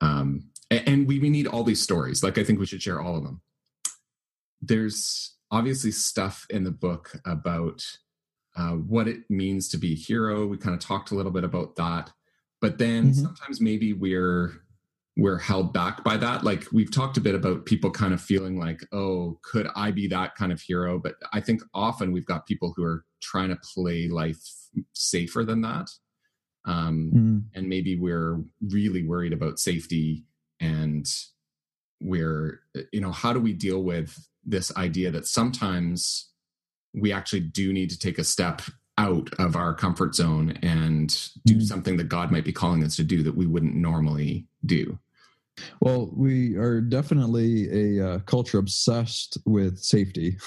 [0.01, 2.21] Um, and, and we we need all these stories.
[2.23, 3.41] Like I think we should share all of them
[4.67, 7.85] there's obviously stuff in the book about
[8.55, 10.47] uh, what it means to be a hero.
[10.47, 12.11] We kind of talked a little bit about that,
[12.61, 13.23] but then mm-hmm.
[13.23, 14.53] sometimes maybe we're
[15.15, 16.43] we're held back by that.
[16.43, 20.07] Like we've talked a bit about people kind of feeling like, oh, could I be
[20.07, 20.97] that kind of hero?
[20.97, 24.41] But I think often we've got people who are trying to play life
[24.93, 25.91] safer than that.
[26.65, 27.43] Um, mm.
[27.53, 30.23] And maybe we're really worried about safety
[30.59, 31.05] and
[32.01, 36.29] we're, you know, how do we deal with this idea that sometimes
[36.93, 38.61] we actually do need to take a step
[38.97, 41.63] out of our comfort zone and do mm-hmm.
[41.63, 44.99] something that God might be calling us to do that we wouldn't normally do.
[45.81, 50.37] Well, we are definitely a uh, culture obsessed with safety.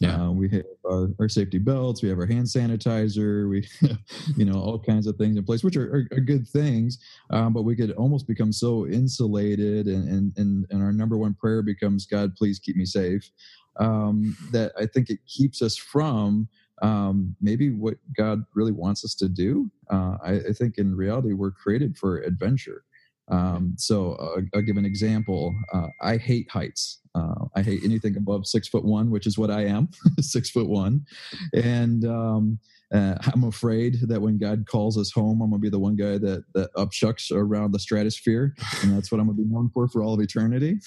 [0.00, 3.68] Yeah, uh, we have our, our, safety belts, we have our hand sanitizer, we,
[4.36, 6.98] you know, all kinds of things in place, which are, are, are good things.
[7.30, 11.34] Um, but we could almost become so insulated, and, and and and our number one
[11.34, 13.30] prayer becomes, God, please keep me safe.
[13.78, 16.48] Um, that I think it keeps us from
[16.82, 19.70] um, maybe what God really wants us to do.
[19.90, 22.84] Uh, I, I think in reality, we're created for adventure.
[23.28, 25.54] Um, so uh, I'll give an example.
[25.72, 27.00] Uh, I hate heights.
[27.14, 29.88] Uh, I hate anything above six foot one, which is what I am,
[30.20, 31.06] six foot one.
[31.54, 32.58] And um,
[32.92, 36.18] uh, I'm afraid that when God calls us home, I'm gonna be the one guy
[36.18, 40.02] that that upshucks around the stratosphere, and that's what I'm gonna be known for for
[40.02, 40.78] all of eternity.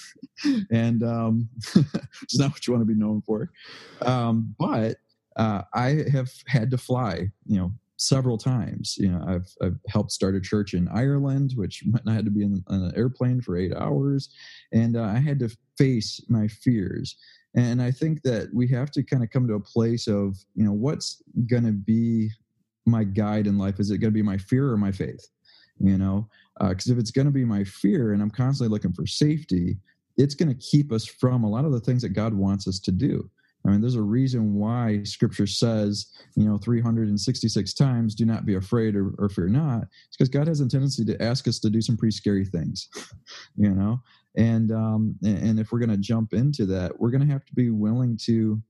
[0.70, 1.48] and um,
[2.22, 3.50] it's not what you want to be known for.
[4.02, 4.96] Um, but
[5.36, 8.96] uh, I have had to fly, you know, several times.
[8.98, 12.30] You know, I've, I've helped start a church in Ireland, which meant I had to
[12.30, 14.30] be in, an airplane for eight hours,
[14.72, 17.16] and uh, I had to face my fears.
[17.56, 20.64] And I think that we have to kind of come to a place of, you
[20.64, 22.30] know, what's going to be
[22.86, 23.80] my guide in life?
[23.80, 25.26] Is it going to be my fear or my faith?
[25.80, 26.28] You know,
[26.60, 29.78] because uh, if it's going to be my fear and I'm constantly looking for safety,
[30.16, 32.78] it's going to keep us from a lot of the things that God wants us
[32.80, 33.28] to do.
[33.66, 38.54] I mean, there's a reason why scripture says, you know, 366 times, do not be
[38.54, 39.82] afraid or, or fear not.
[39.82, 42.88] It's because God has a tendency to ask us to do some pretty scary things,
[43.56, 44.00] you know?
[44.36, 47.54] And, um, and if we're going to jump into that, we're going to have to
[47.54, 48.62] be willing to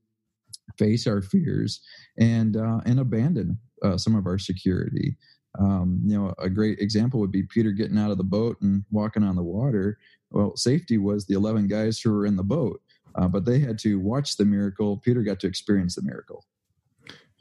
[0.76, 1.80] face our fears
[2.18, 5.16] and, uh, and abandon uh, some of our security.
[5.58, 8.84] Um, you know, a great example would be Peter getting out of the boat and
[8.90, 9.98] walking on the water.
[10.30, 12.80] Well, safety was the 11 guys who were in the boat
[13.14, 14.96] uh, but they had to watch the miracle.
[14.98, 16.44] Peter got to experience the miracle.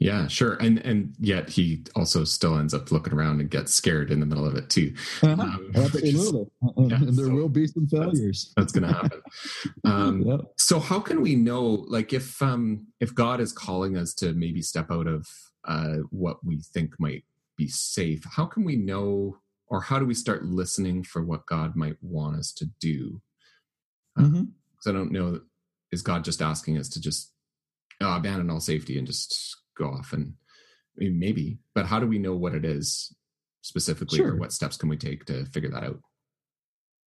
[0.00, 0.54] Yeah, sure.
[0.54, 4.24] And and yet he also still ends up looking around and gets scared in the
[4.24, 4.94] middle of it too.
[5.22, 5.42] Uh-huh.
[5.42, 6.46] Um, Absolutely.
[6.62, 8.54] Yeah, and there so will be some failures.
[8.56, 9.20] That's, that's going to happen.
[9.84, 10.40] Um, yep.
[10.56, 14.62] So how can we know, like, if um, if God is calling us to maybe
[14.62, 15.28] step out of
[15.64, 17.24] uh, what we think might
[17.56, 21.76] be safe, how can we know, or how do we start listening for what God
[21.76, 23.20] might want us to do?
[24.16, 24.88] Because mm-hmm.
[24.88, 25.40] uh, I don't know,
[25.92, 27.32] is God just asking us to just
[28.02, 30.34] uh, abandon all safety and just go off and
[30.96, 33.14] I mean, maybe, but how do we know what it is
[33.62, 34.32] specifically sure.
[34.32, 36.00] or what steps can we take to figure that out?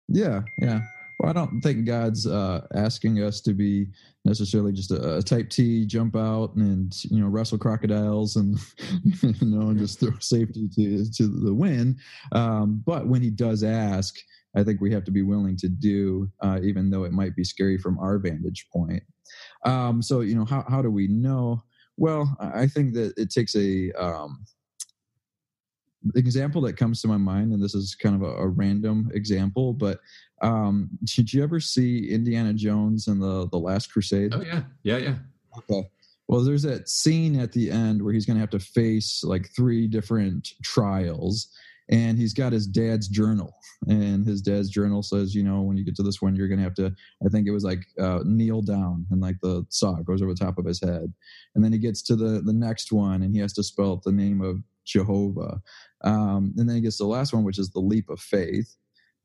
[0.08, 0.80] Yeah, yeah.
[1.18, 3.87] Well, I don't think God's uh, asking us to be
[4.24, 8.58] necessarily just a, a, type T, jump out and you know wrestle crocodiles and
[9.22, 11.98] you know and just throw safety to to the wind.
[12.32, 14.16] Um, but when He does ask,
[14.57, 17.45] I think we have to be willing to do, uh, even though it might be
[17.45, 19.03] scary from our vantage point.
[19.64, 21.62] Um, so you know, how how do we know?
[21.97, 24.45] Well, I think that it takes a um,
[26.14, 29.73] example that comes to my mind, and this is kind of a, a random example,
[29.73, 30.01] but
[30.43, 34.35] um, did you ever see Indiana Jones and the the Last Crusade?
[34.35, 35.17] Oh yeah, yeah, yeah.
[35.59, 35.88] Okay.
[36.27, 39.51] Well, there's that scene at the end where he's going to have to face like
[39.55, 41.49] three different trials,
[41.90, 43.55] and he's got his dad's journal.
[43.88, 46.57] And his dad's journal says you know when you get to this one you're to
[46.57, 46.94] have to
[47.25, 50.44] i think it was like uh, kneel down and like the saw goes over the
[50.44, 51.12] top of his head.
[51.55, 54.12] And then he gets to the the next one and he has to spell the
[54.12, 55.61] name of jehovah.
[56.03, 58.75] Um, and then he gets to the last one which is the leap of faith.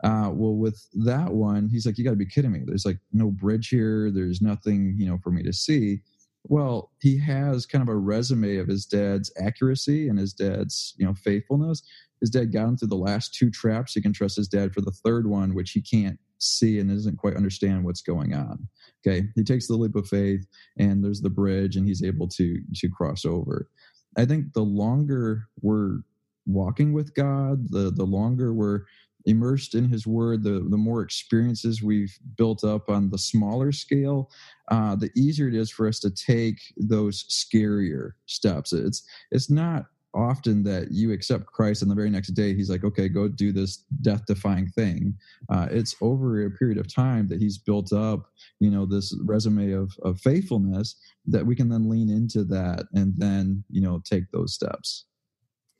[0.03, 2.61] Uh, well with that one he's like you got to be kidding me.
[2.65, 4.11] There's like no bridge here.
[4.11, 6.01] There's nothing you know for me to see.
[6.43, 11.05] Well he has kind of a resume of his dad's accuracy and his dad's you
[11.05, 11.81] know faithfulness
[12.21, 13.93] his dad got him through the last two traps.
[13.93, 17.17] He can trust his dad for the third one, which he can't see and doesn't
[17.17, 18.67] quite understand what's going on.
[19.05, 20.45] Okay, he takes the leap of faith,
[20.77, 23.69] and there's the bridge, and he's able to to cross over.
[24.17, 25.99] I think the longer we're
[26.45, 28.81] walking with God, the the longer we're
[29.25, 34.29] immersed in His Word, the the more experiences we've built up on the smaller scale,
[34.69, 38.73] uh, the easier it is for us to take those scarier steps.
[38.73, 42.83] It's it's not often that you accept Christ and the very next day he's like,
[42.83, 45.15] okay, go do this death defying thing.
[45.49, 49.71] Uh, it's over a period of time that he's built up, you know, this resume
[49.71, 50.95] of, of faithfulness
[51.27, 55.05] that we can then lean into that and then, you know, take those steps.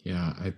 [0.04, 0.34] Yeah.
[0.39, 0.54] I,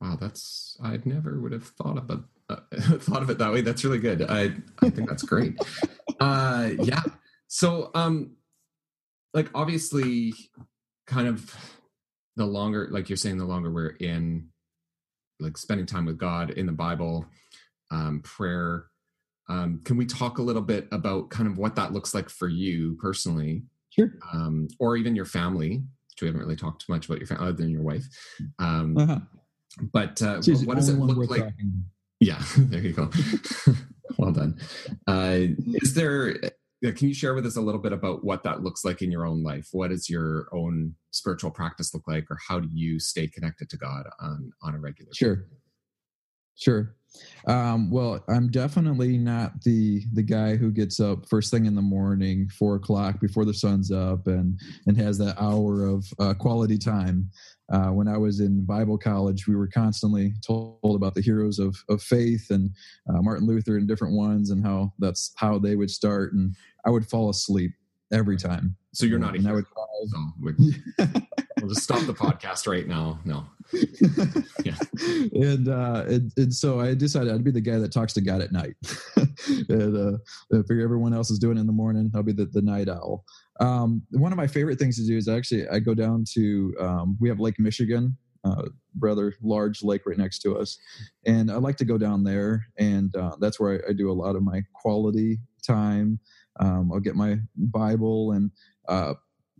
[0.00, 0.16] wow.
[0.18, 2.56] That's, I never would have thought of it, uh,
[2.98, 3.60] thought of it that way.
[3.60, 4.22] That's really good.
[4.22, 5.58] I, I think that's great.
[6.20, 7.02] uh, yeah.
[7.48, 8.36] So, um,
[9.34, 10.32] like obviously
[11.06, 11.54] kind of,
[12.36, 14.48] the longer like you're saying the longer we're in
[15.40, 17.26] like spending time with god in the bible
[17.90, 18.86] um, prayer
[19.48, 22.46] um, can we talk a little bit about kind of what that looks like for
[22.46, 23.64] you personally?
[23.88, 24.12] Sure.
[24.32, 25.82] Um, or even your family
[26.20, 28.04] which we haven't really talked much about your family other than your wife.
[28.58, 29.18] Um, uh-huh.
[29.92, 31.84] but uh, what does it look like talking.
[32.20, 33.10] yeah there you go.
[34.18, 34.58] Well done.
[35.06, 36.34] Uh, is there
[36.82, 39.26] can you share with us a little bit about what that looks like in your
[39.26, 39.68] own life?
[39.72, 43.76] What does your own spiritual practice look like, or how do you stay connected to
[43.76, 45.12] God on on a regular?
[45.12, 45.58] Sure, basis?
[46.56, 46.96] sure.
[47.46, 51.82] Um, well, I'm definitely not the the guy who gets up first thing in the
[51.82, 56.78] morning, four o'clock before the sun's up, and and has that hour of uh, quality
[56.78, 57.30] time.
[57.72, 61.76] Uh, when I was in Bible college, we were constantly told about the heroes of,
[61.88, 62.70] of faith and
[63.08, 66.32] uh, Martin Luther and different ones, and how that's how they would start.
[66.32, 67.72] And I would fall asleep
[68.12, 68.76] every time.
[68.92, 69.62] So you're not a hero.
[70.08, 70.52] So we,
[71.60, 73.20] will just stop the podcast right now.
[73.24, 73.46] No.
[74.64, 74.74] yeah.
[75.32, 78.40] And, uh, and, and so I decided I'd be the guy that talks to God
[78.40, 78.74] at night.
[79.68, 80.18] and uh,
[80.52, 82.10] I figure everyone else is doing it in the morning.
[82.14, 83.24] I'll be the, the night owl.
[83.60, 87.16] Um, one of my favorite things to do is actually I go down to um,
[87.20, 88.62] we have Lake Michigan, uh,
[88.98, 90.78] rather large lake right next to us,
[91.26, 94.14] and I like to go down there, and uh, that's where I, I, do a
[94.14, 96.18] lot of my quality time.
[96.60, 98.52] Um, I'll get my Bible and
[98.88, 99.14] uh,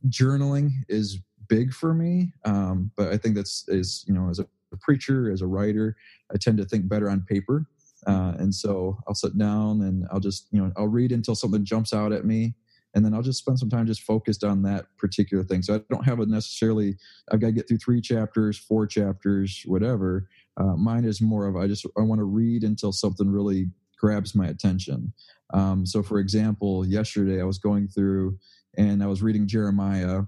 [0.08, 4.46] journaling is big for me, um, but I think that's is you know as a
[4.80, 5.96] preacher, as a writer,
[6.32, 7.66] I tend to think better on paper.
[8.06, 11.64] Uh, and so I'll sit down and I'll just, you know, I'll read until something
[11.64, 12.54] jumps out at me
[12.94, 15.62] and then I'll just spend some time just focused on that particular thing.
[15.62, 16.96] So I don't have a necessarily
[17.30, 20.28] I've got to get through three chapters, four chapters, whatever.
[20.56, 24.34] Uh, mine is more of I just I want to read until something really grabs
[24.34, 25.12] my attention.
[25.52, 28.38] Um, so, for example, yesterday I was going through
[28.76, 30.22] and I was reading Jeremiah,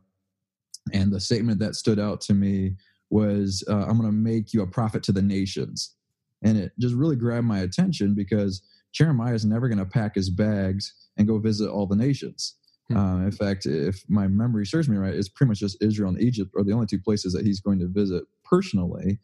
[0.93, 2.75] and the statement that stood out to me
[3.11, 5.95] was, uh, "I'm going to make you a prophet to the nations,"
[6.43, 8.63] and it just really grabbed my attention because
[8.93, 12.57] Jeremiah is never going to pack his bags and go visit all the nations.
[12.89, 12.97] Hmm.
[12.97, 16.21] Uh, in fact, if my memory serves me right, it's pretty much just Israel and
[16.21, 19.19] Egypt are the only two places that he's going to visit personally.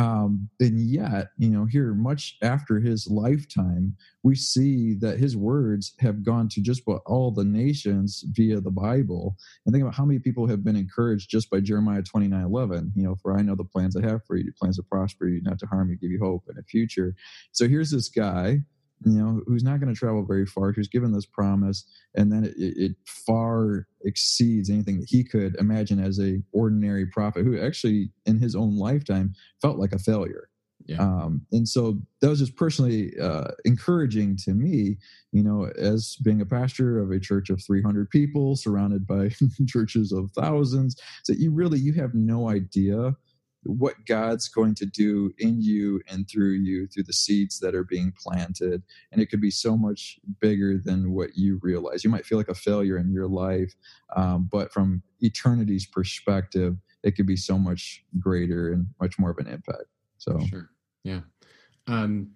[0.00, 5.92] Um, and yet, you know, here much after his lifetime, we see that his words
[6.00, 9.36] have gone to just about all the nations via the Bible.
[9.66, 12.92] And think about how many people have been encouraged just by Jeremiah 29 11.
[12.96, 15.42] You know, for I know the plans I have for you, plans to prosper you,
[15.42, 17.14] not to harm you, give you hope and a future.
[17.52, 18.60] So here's this guy
[19.04, 21.84] you know, who's not going to travel very far, who's given this promise,
[22.14, 27.44] and then it, it, far exceeds anything that he could imagine as a ordinary prophet
[27.44, 29.32] who actually in his own lifetime
[29.62, 30.48] felt like a failure.
[30.86, 31.02] Yeah.
[31.02, 34.98] Um, and so that was just personally uh, encouraging to me,
[35.30, 39.30] you know, as being a pastor of a church of 300 people surrounded by
[39.68, 40.96] churches of thousands,
[41.28, 43.14] that you really you have no idea
[43.64, 47.84] what God's going to do in you and through you through the seeds that are
[47.84, 48.82] being planted.
[49.12, 52.02] And it could be so much bigger than what you realize.
[52.02, 53.74] You might feel like a failure in your life,
[54.16, 59.38] um, but from eternity's perspective, it could be so much greater and much more of
[59.38, 59.84] an impact.
[60.18, 60.70] So, sure.
[61.04, 61.20] Yeah.
[61.86, 62.32] Um,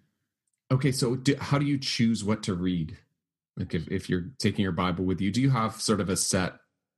[0.70, 0.92] okay.
[0.92, 2.96] So, do, how do you choose what to read?
[3.56, 6.16] Like, if, if you're taking your Bible with you, do you have sort of a
[6.16, 6.54] set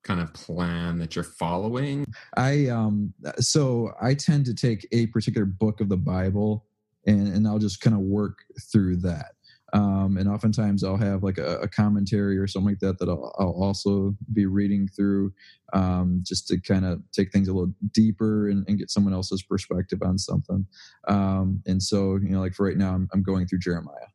[0.07, 2.07] kind of plan that you're following?
[2.37, 6.65] I um so I tend to take a particular book of the Bible
[7.07, 8.39] and and I'll just kind of work
[8.73, 9.33] through that.
[9.73, 13.35] Um, and oftentimes I'll have like a, a, commentary or something like that that I'll,
[13.37, 15.33] I'll also be reading through
[15.73, 19.43] um, just to kind of take things a little deeper and, and, get someone else's
[19.43, 20.65] perspective on something.
[21.09, 24.07] Um, and so, you know, like for right now, I'm, I'm going through Jeremiah.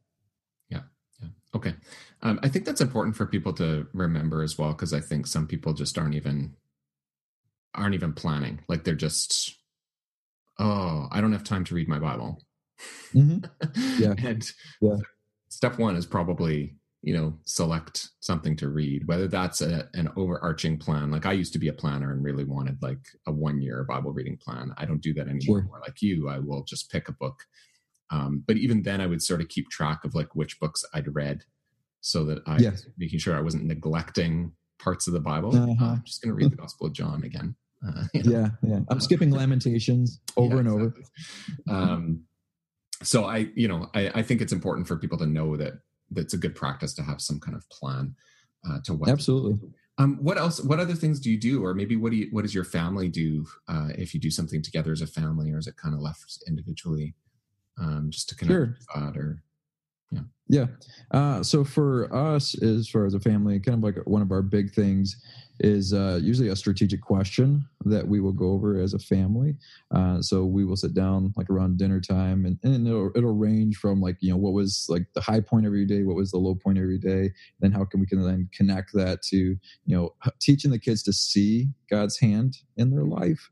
[1.56, 1.74] Okay.
[2.22, 5.48] Um, I think that's important for people to remember as well, because I think some
[5.48, 6.56] people just aren't even
[7.74, 8.60] aren't even planning.
[8.68, 9.56] Like they're just,
[10.60, 12.42] oh, I don't have time to read my Bible.
[13.14, 13.46] Mm-hmm.
[14.02, 14.14] Yeah.
[14.18, 14.46] and
[14.82, 14.98] yeah.
[15.50, 20.78] step one is probably you know select something to read whether that's a, an overarching
[20.78, 23.84] plan like i used to be a planner and really wanted like a one year
[23.84, 25.82] bible reading plan i don't do that anymore sure.
[25.82, 27.44] like you i will just pick a book
[28.12, 31.14] um, but even then, I would sort of keep track of like which books I'd
[31.16, 31.44] read,
[32.02, 32.86] so that I yes.
[32.98, 35.56] making sure I wasn't neglecting parts of the Bible.
[35.56, 35.86] Uh-huh.
[35.86, 37.56] Uh, I'm just going to read the Gospel of John again.
[37.88, 38.32] Uh, you know?
[38.32, 38.80] Yeah, yeah.
[38.90, 40.94] I'm skipping Lamentations over yeah, and over.
[41.70, 42.24] Um,
[43.02, 45.74] so I, you know, I, I think it's important for people to know that
[46.12, 48.16] that's a good practice to have some kind of plan
[48.70, 49.10] uh, to what.
[49.10, 49.70] Absolutely.
[49.98, 50.62] Um, what else?
[50.62, 53.08] What other things do you do, or maybe what do you, what does your family
[53.08, 56.02] do uh, if you do something together as a family, or is it kind of
[56.02, 57.16] left individually?
[57.80, 58.78] Um, just to connect sure.
[58.96, 59.44] with or
[60.12, 60.22] yeah.
[60.48, 60.66] Yeah.
[61.12, 64.42] Uh, so for us as far as a family kind of like one of our
[64.42, 65.16] big things
[65.64, 69.56] is uh, usually a strategic question that we will go over as a family.
[69.94, 73.78] Uh, so we will sit down like around dinner time and, and it'll, it'll range
[73.78, 76.38] from like you know what was like the high point every day what was the
[76.38, 79.60] low point every day then how can we can then connect that to you
[79.96, 83.50] know teaching the kids to see god's hand in their life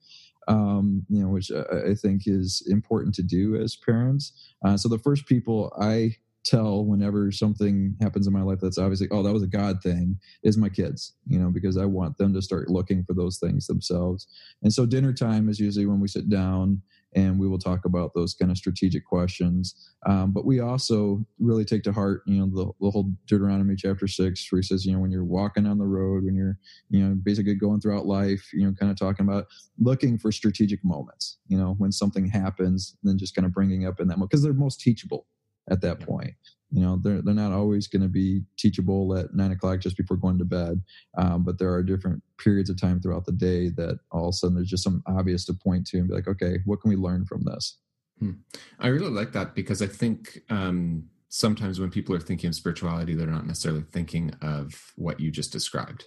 [0.50, 4.34] um, you know, which I, I, think is important to do as parents.
[4.66, 9.08] Uh, so the first people I tell whenever something happens in my life that's obviously
[9.12, 12.34] oh that was a god thing is my kids you know because i want them
[12.34, 14.26] to start looking for those things themselves
[14.64, 16.82] and so dinner time is usually when we sit down
[17.16, 19.76] and we will talk about those kind of strategic questions.
[20.06, 24.08] Um, but we also really take to heart, you know, the, the, whole Deuteronomy chapter
[24.08, 26.58] six, where he says, you know, when you're walking on the road, when you're,
[26.90, 29.48] you know, basically going throughout life, you know, kind of talking about
[29.80, 34.00] looking for strategic moments, you know, when something happens, then just kind of bringing up
[34.00, 35.26] in that moment because they're most teachable
[35.70, 36.34] at that point.
[36.72, 40.18] You know they're, they're not always going to be teachable at nine o'clock just before
[40.18, 40.84] going to bed
[41.18, 44.34] um, but there are different periods of time throughout the day that all of a
[44.34, 46.96] sudden there's just some obvious to point to and be like okay what can we
[46.96, 47.80] learn from this?
[48.20, 48.34] Hmm.
[48.80, 53.16] i really like that because i think um, sometimes when people are thinking of spirituality
[53.16, 56.06] they're not necessarily thinking of what you just described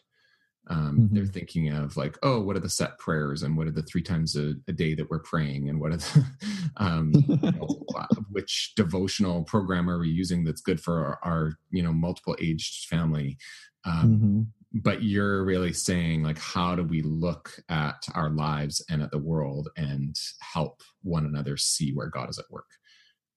[0.68, 1.14] um, mm-hmm.
[1.14, 4.02] They're thinking of like, oh, what are the set prayers and what are the three
[4.02, 6.24] times a, a day that we're praying and what are the,
[6.76, 7.84] um, you know,
[8.30, 12.86] which devotional program are we using that's good for our, our you know multiple aged
[12.86, 13.38] family.
[13.84, 14.40] Um, mm-hmm.
[14.74, 19.18] But you're really saying like, how do we look at our lives and at the
[19.18, 22.68] world and help one another see where God is at work?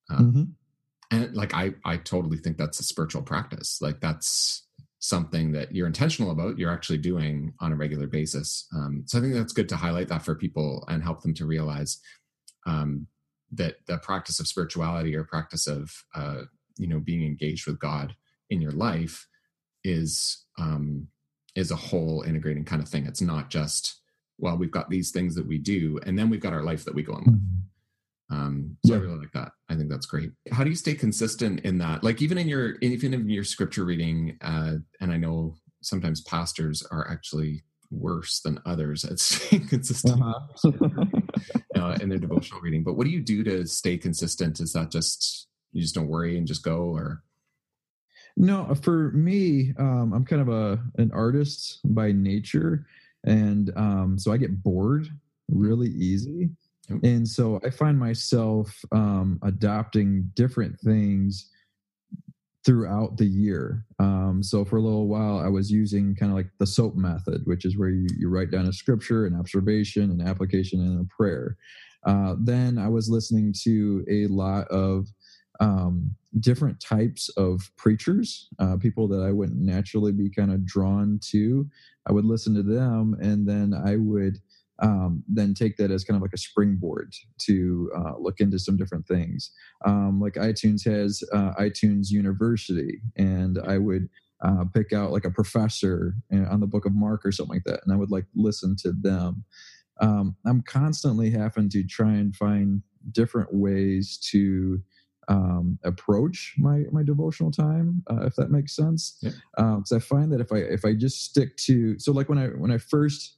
[0.08, 0.44] Um, mm-hmm.
[1.10, 3.82] And like, I I totally think that's a spiritual practice.
[3.82, 4.65] Like that's
[5.08, 8.66] something that you're intentional about you're actually doing on a regular basis.
[8.74, 11.46] Um, so i think that's good to highlight that for people and help them to
[11.46, 12.00] realize
[12.66, 13.06] um,
[13.52, 16.42] that the practice of spirituality or practice of uh,
[16.76, 18.16] you know being engaged with god
[18.50, 19.26] in your life
[19.84, 21.08] is um,
[21.54, 23.06] is a whole integrating kind of thing.
[23.06, 24.00] It's not just
[24.38, 26.94] well we've got these things that we do and then we've got our life that
[26.94, 27.40] we go and live.
[28.30, 28.98] Um, so yeah.
[28.98, 29.52] I really like that.
[29.68, 30.30] I think that's great.
[30.50, 32.02] How do you stay consistent in that?
[32.02, 36.82] Like even in your even in your scripture reading, uh, and I know sometimes pastors
[36.90, 40.72] are actually worse than others at staying consistent uh-huh.
[41.76, 42.82] uh, in their devotional reading.
[42.82, 44.60] But what do you do to stay consistent?
[44.60, 47.22] Is that just you just don't worry and just go, or
[48.36, 48.74] no?
[48.82, 52.86] For me, um, I'm kind of a an artist by nature,
[53.24, 55.08] and um, so I get bored
[55.48, 56.50] really easy.
[56.88, 61.50] And so I find myself um, adopting different things
[62.64, 63.84] throughout the year.
[64.00, 67.42] Um, so for a little while, I was using kind of like the SOAP method,
[67.44, 71.14] which is where you, you write down a scripture, an observation, an application, and a
[71.14, 71.56] prayer.
[72.04, 75.06] Uh, then I was listening to a lot of
[75.60, 81.20] um, different types of preachers, uh, people that I wouldn't naturally be kind of drawn
[81.30, 81.66] to.
[82.08, 84.38] I would listen to them, and then I would
[84.80, 88.76] um, then take that as kind of like a springboard to uh, look into some
[88.76, 89.50] different things.
[89.84, 94.08] Um, like iTunes has uh, iTunes University, and I would
[94.42, 97.64] uh, pick out like a professor uh, on the Book of Mark or something like
[97.64, 99.44] that, and I would like listen to them.
[100.00, 104.82] Um, I'm constantly having to try and find different ways to
[105.28, 109.18] um, approach my my devotional time, uh, if that makes sense.
[109.22, 109.64] Because yeah.
[109.64, 112.48] Um, I find that if I if I just stick to so like when I
[112.48, 113.35] when I first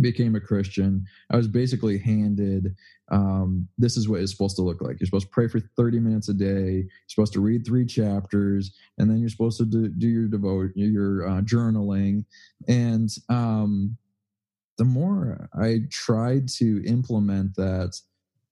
[0.00, 2.74] became a Christian, I was basically handed
[3.10, 4.98] um, this is what it's supposed to look like.
[4.98, 6.72] You're supposed to pray for 30 minutes a day.
[6.72, 10.72] You're supposed to read three chapters, and then you're supposed to do, do your devote
[10.74, 12.24] your uh, journaling.
[12.68, 13.96] And um,
[14.78, 18.00] the more I tried to implement that,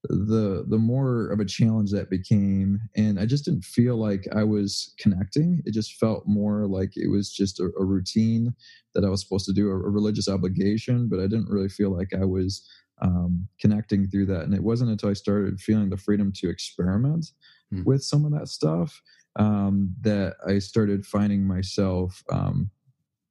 [0.08, 4.44] the the more of a challenge that became and i just didn't feel like i
[4.44, 5.62] was connecting.
[5.64, 8.54] It just felt more like it was just a, a routine
[8.94, 11.90] that i was supposed to do a, a, religious obligation but i didn't really feel
[11.90, 12.68] like i was
[13.02, 14.42] um, connecting through that.
[14.42, 17.26] And it wasn't until i started feeling the freedom to experiment
[17.72, 17.84] mm.
[17.84, 19.00] with some of that stuff
[19.36, 22.70] um, that i started finding myself um,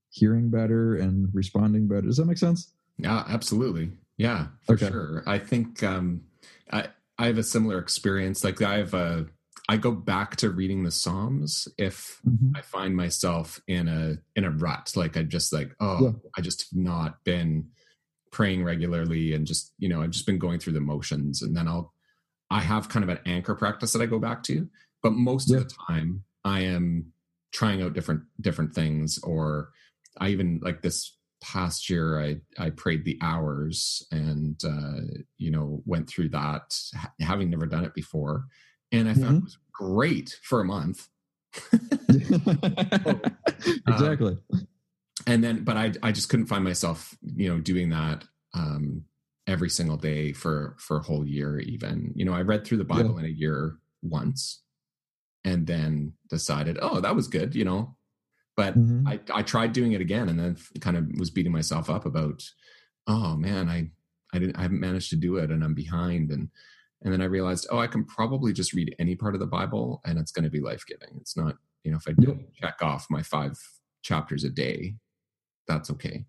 [0.10, 2.02] hearing better and responding better.
[2.02, 2.74] Does that make sense?
[2.98, 3.92] Yeah absolutely.
[4.18, 4.90] Yeah for okay.
[4.90, 5.24] sure.
[5.26, 6.22] I think um
[6.72, 6.88] I
[7.18, 8.44] I have a similar experience.
[8.44, 9.28] Like I have a
[9.70, 12.52] I go back to reading the Psalms if mm-hmm.
[12.56, 14.92] I find myself in a in a rut.
[14.96, 16.12] Like I just like, oh, yeah.
[16.38, 17.70] I just have not been
[18.32, 21.42] praying regularly and just, you know, I've just been going through the motions.
[21.42, 21.94] And then I'll
[22.50, 24.68] I have kind of an anchor practice that I go back to.
[25.02, 25.58] But most yeah.
[25.58, 27.14] of the time I am
[27.54, 29.70] trying out different different things or
[30.20, 35.02] I even like this past year i i prayed the hours and uh
[35.38, 36.74] you know went through that
[37.20, 38.46] having never done it before.
[38.92, 39.38] And i found mm-hmm.
[39.38, 41.10] it was great for a month.
[43.88, 44.38] Exactly.
[44.54, 44.68] um,
[45.28, 48.24] and then but i i just couldn't find myself you know doing that
[48.54, 49.04] um
[49.46, 52.12] every single day for for a whole year even.
[52.16, 53.20] You know i read through the bible yeah.
[53.20, 54.62] in a year once
[55.46, 57.96] and then decided oh that was good you know
[58.56, 59.08] but mm-hmm.
[59.08, 62.44] I, I tried doing it again and then kind of was beating myself up about,
[63.08, 63.90] oh man, I,
[64.34, 66.32] I didn't, I haven't managed to do it and I'm behind.
[66.32, 66.50] And,
[67.02, 70.02] and then I realized, oh, I can probably just read any part of the Bible
[70.06, 71.18] and it's going to be life giving.
[71.20, 72.68] It's not, you know, if I don't yeah.
[72.68, 73.58] check off my five
[74.04, 74.96] chapters a day,
[75.68, 76.26] that's okay.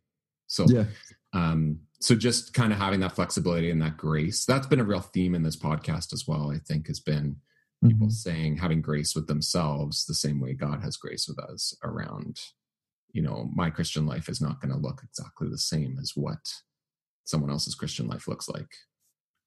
[0.46, 0.84] So, yeah.
[1.32, 5.00] um, so just kind of having that flexibility and that grace, that's been a real
[5.00, 6.50] theme in this podcast as well.
[6.50, 7.36] I think has been
[7.88, 8.12] people mm-hmm.
[8.12, 12.40] saying having grace with themselves the same way God has grace with us around,
[13.12, 16.52] you know, my Christian life is not going to look exactly the same as what
[17.24, 18.74] someone else's Christian life looks like.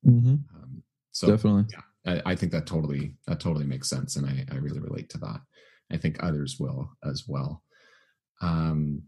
[0.05, 0.35] Mm-hmm.
[0.55, 4.45] Um, so definitely, yeah, I, I, think that totally that totally makes sense, and I,
[4.51, 5.41] I really relate to that.
[5.91, 7.63] I think others will as well.
[8.41, 9.03] Um,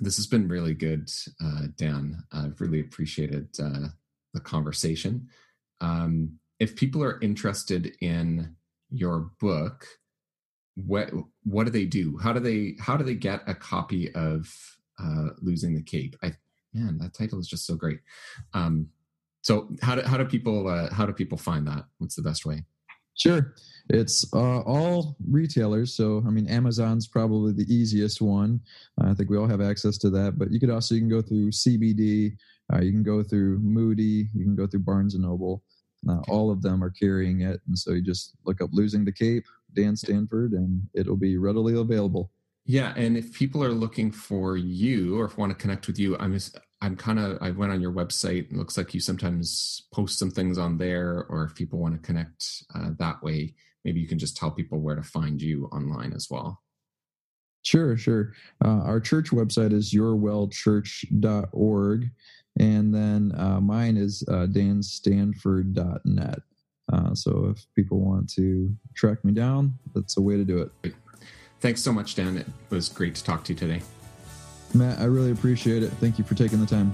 [0.00, 1.10] this has been really good,
[1.42, 2.22] uh, Dan.
[2.32, 3.88] I've really appreciated uh,
[4.32, 5.28] the conversation.
[5.80, 8.54] Um, if people are interested in
[8.90, 9.86] your book,
[10.76, 11.10] what
[11.44, 12.18] what do they do?
[12.18, 14.52] How do they how do they get a copy of
[14.98, 16.16] uh, Losing the Cape?
[16.22, 16.34] I
[16.72, 18.00] man, that title is just so great.
[18.52, 18.88] Um,
[19.42, 21.84] so how do how do people uh, how do people find that?
[21.98, 22.64] What's the best way?
[23.16, 23.54] Sure.
[23.90, 25.94] It's uh, all retailers.
[25.94, 28.60] So, I mean, Amazon's probably the easiest one.
[29.00, 30.38] I think we all have access to that.
[30.38, 32.36] But you could also you can go through CBD.
[32.72, 34.30] Uh, you can go through Moody.
[34.34, 35.62] You can go through Barnes and Noble.
[36.08, 39.12] Uh, all of them are carrying it, and so you just look up "Losing the
[39.12, 39.44] Cape,"
[39.74, 42.30] Dan Stanford, and it'll be readily available.
[42.66, 46.16] Yeah, and if people are looking for you or if want to connect with you,
[46.18, 48.50] I'm just, I'm kind of I went on your website.
[48.50, 52.06] It looks like you sometimes post some things on there, or if people want to
[52.06, 56.14] connect uh, that way, maybe you can just tell people where to find you online
[56.14, 56.62] as well.
[57.64, 58.32] Sure, sure.
[58.62, 62.10] Uh, our church website is yourwellchurch.org.
[62.58, 66.38] And then uh, mine is uh, danstanford.net.
[66.92, 70.94] Uh, so if people want to track me down, that's a way to do it.
[71.60, 72.36] Thanks so much, Dan.
[72.36, 73.82] It was great to talk to you today.
[74.74, 75.90] Matt, I really appreciate it.
[75.92, 76.92] Thank you for taking the time.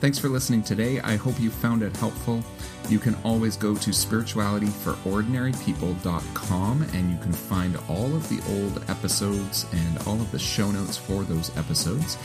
[0.00, 1.00] Thanks for listening today.
[1.00, 2.44] I hope you found it helpful.
[2.88, 9.64] You can always go to spiritualityforordinarypeople.com and you can find all of the old episodes
[9.72, 12.18] and all of the show notes for those episodes.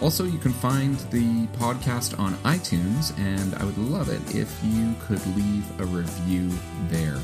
[0.00, 4.94] Also, you can find the podcast on iTunes, and I would love it if you
[5.06, 6.50] could leave a review
[6.88, 7.18] there.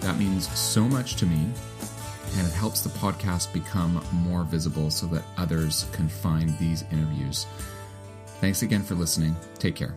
[0.00, 1.46] That means so much to me,
[2.38, 7.46] and it helps the podcast become more visible so that others can find these interviews.
[8.40, 9.36] Thanks again for listening.
[9.58, 9.96] Take care.